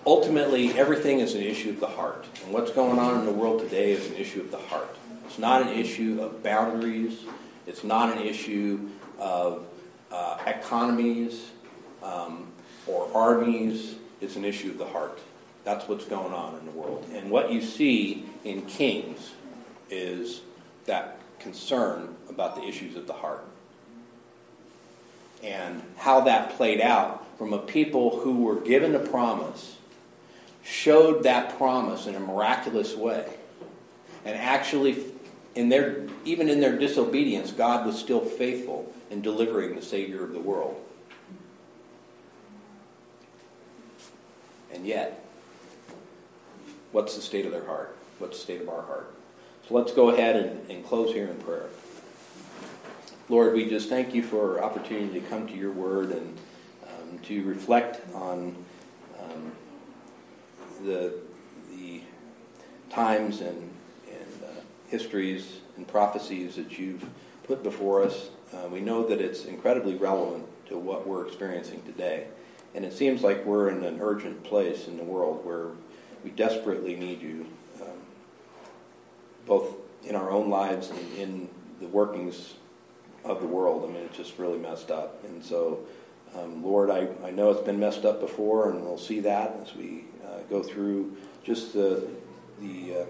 [0.06, 2.26] ultimately everything is an issue of the heart.
[2.44, 4.96] And what's going on in the world today is an issue of the heart.
[5.26, 7.20] It's not an issue of boundaries.
[7.66, 8.88] It's not an issue
[9.18, 9.66] of
[10.10, 11.50] uh, economies
[12.02, 12.48] um,
[12.86, 13.96] or armies.
[14.20, 15.18] It's an issue of the heart.
[15.64, 17.06] That's what's going on in the world.
[17.12, 19.32] And what you see in Kings
[19.90, 20.40] is
[20.86, 23.44] that concern about the issues of the heart.
[25.42, 29.76] And how that played out from a people who were given a promise,
[30.64, 33.32] showed that promise in a miraculous way.
[34.24, 35.04] And actually,
[35.54, 40.32] in their, even in their disobedience, God was still faithful in delivering the Savior of
[40.32, 40.84] the world.
[44.78, 45.24] And yet,
[46.92, 47.96] what's the state of their heart?
[48.20, 49.12] What's the state of our heart?
[49.66, 51.66] So let's go ahead and, and close here in prayer.
[53.28, 56.38] Lord, we just thank you for opportunity to come to your word and
[56.84, 58.54] um, to reflect on
[59.20, 59.50] um,
[60.84, 61.14] the,
[61.72, 62.02] the
[62.88, 63.68] times and,
[64.08, 67.04] and uh, histories and prophecies that you've
[67.42, 68.28] put before us.
[68.54, 72.28] Uh, we know that it's incredibly relevant to what we're experiencing today.
[72.74, 75.68] And it seems like we're in an urgent place in the world where
[76.22, 77.46] we desperately need you,
[77.80, 77.98] um,
[79.46, 81.48] both in our own lives and in
[81.80, 82.54] the workings
[83.24, 83.88] of the world.
[83.88, 85.24] I mean, it's just really messed up.
[85.24, 85.80] And so,
[86.36, 89.74] um, Lord, I, I know it's been messed up before, and we'll see that as
[89.74, 92.06] we uh, go through just the,
[92.60, 93.04] the uh,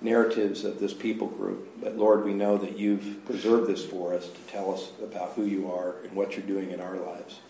[0.00, 1.68] narratives of this people group.
[1.80, 5.44] But Lord, we know that you've preserved this for us to tell us about who
[5.44, 7.40] you are and what you're doing in our lives.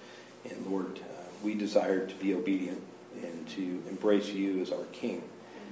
[0.48, 1.00] And Lord,
[1.43, 2.82] we desire to be obedient
[3.22, 5.22] and to embrace you as our King.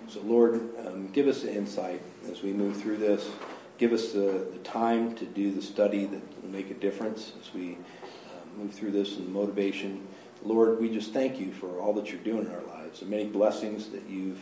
[0.09, 3.29] So, Lord, um, give us the insight as we move through this.
[3.77, 7.53] Give us the, the time to do the study that will make a difference as
[7.55, 10.07] we uh, move through this and the motivation.
[10.43, 13.27] Lord, we just thank you for all that you're doing in our lives, the many
[13.27, 14.41] blessings that you've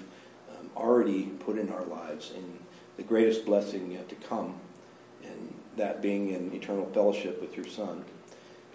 [0.50, 2.60] um, already put in our lives, and
[2.96, 4.54] the greatest blessing yet to come,
[5.24, 8.04] and that being in eternal fellowship with your Son.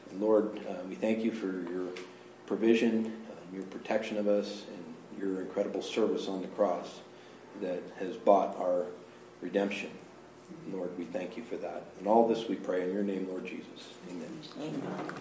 [0.10, 1.88] And Lord, uh, we thank you for your
[2.52, 7.00] provision, um, your protection of us, and your incredible service on the cross
[7.62, 8.88] that has bought our
[9.40, 9.90] redemption.
[10.70, 11.86] Lord, we thank you for that.
[11.98, 13.94] And all this we pray in your name, Lord Jesus.
[14.10, 14.38] Amen.
[14.60, 15.14] Amen.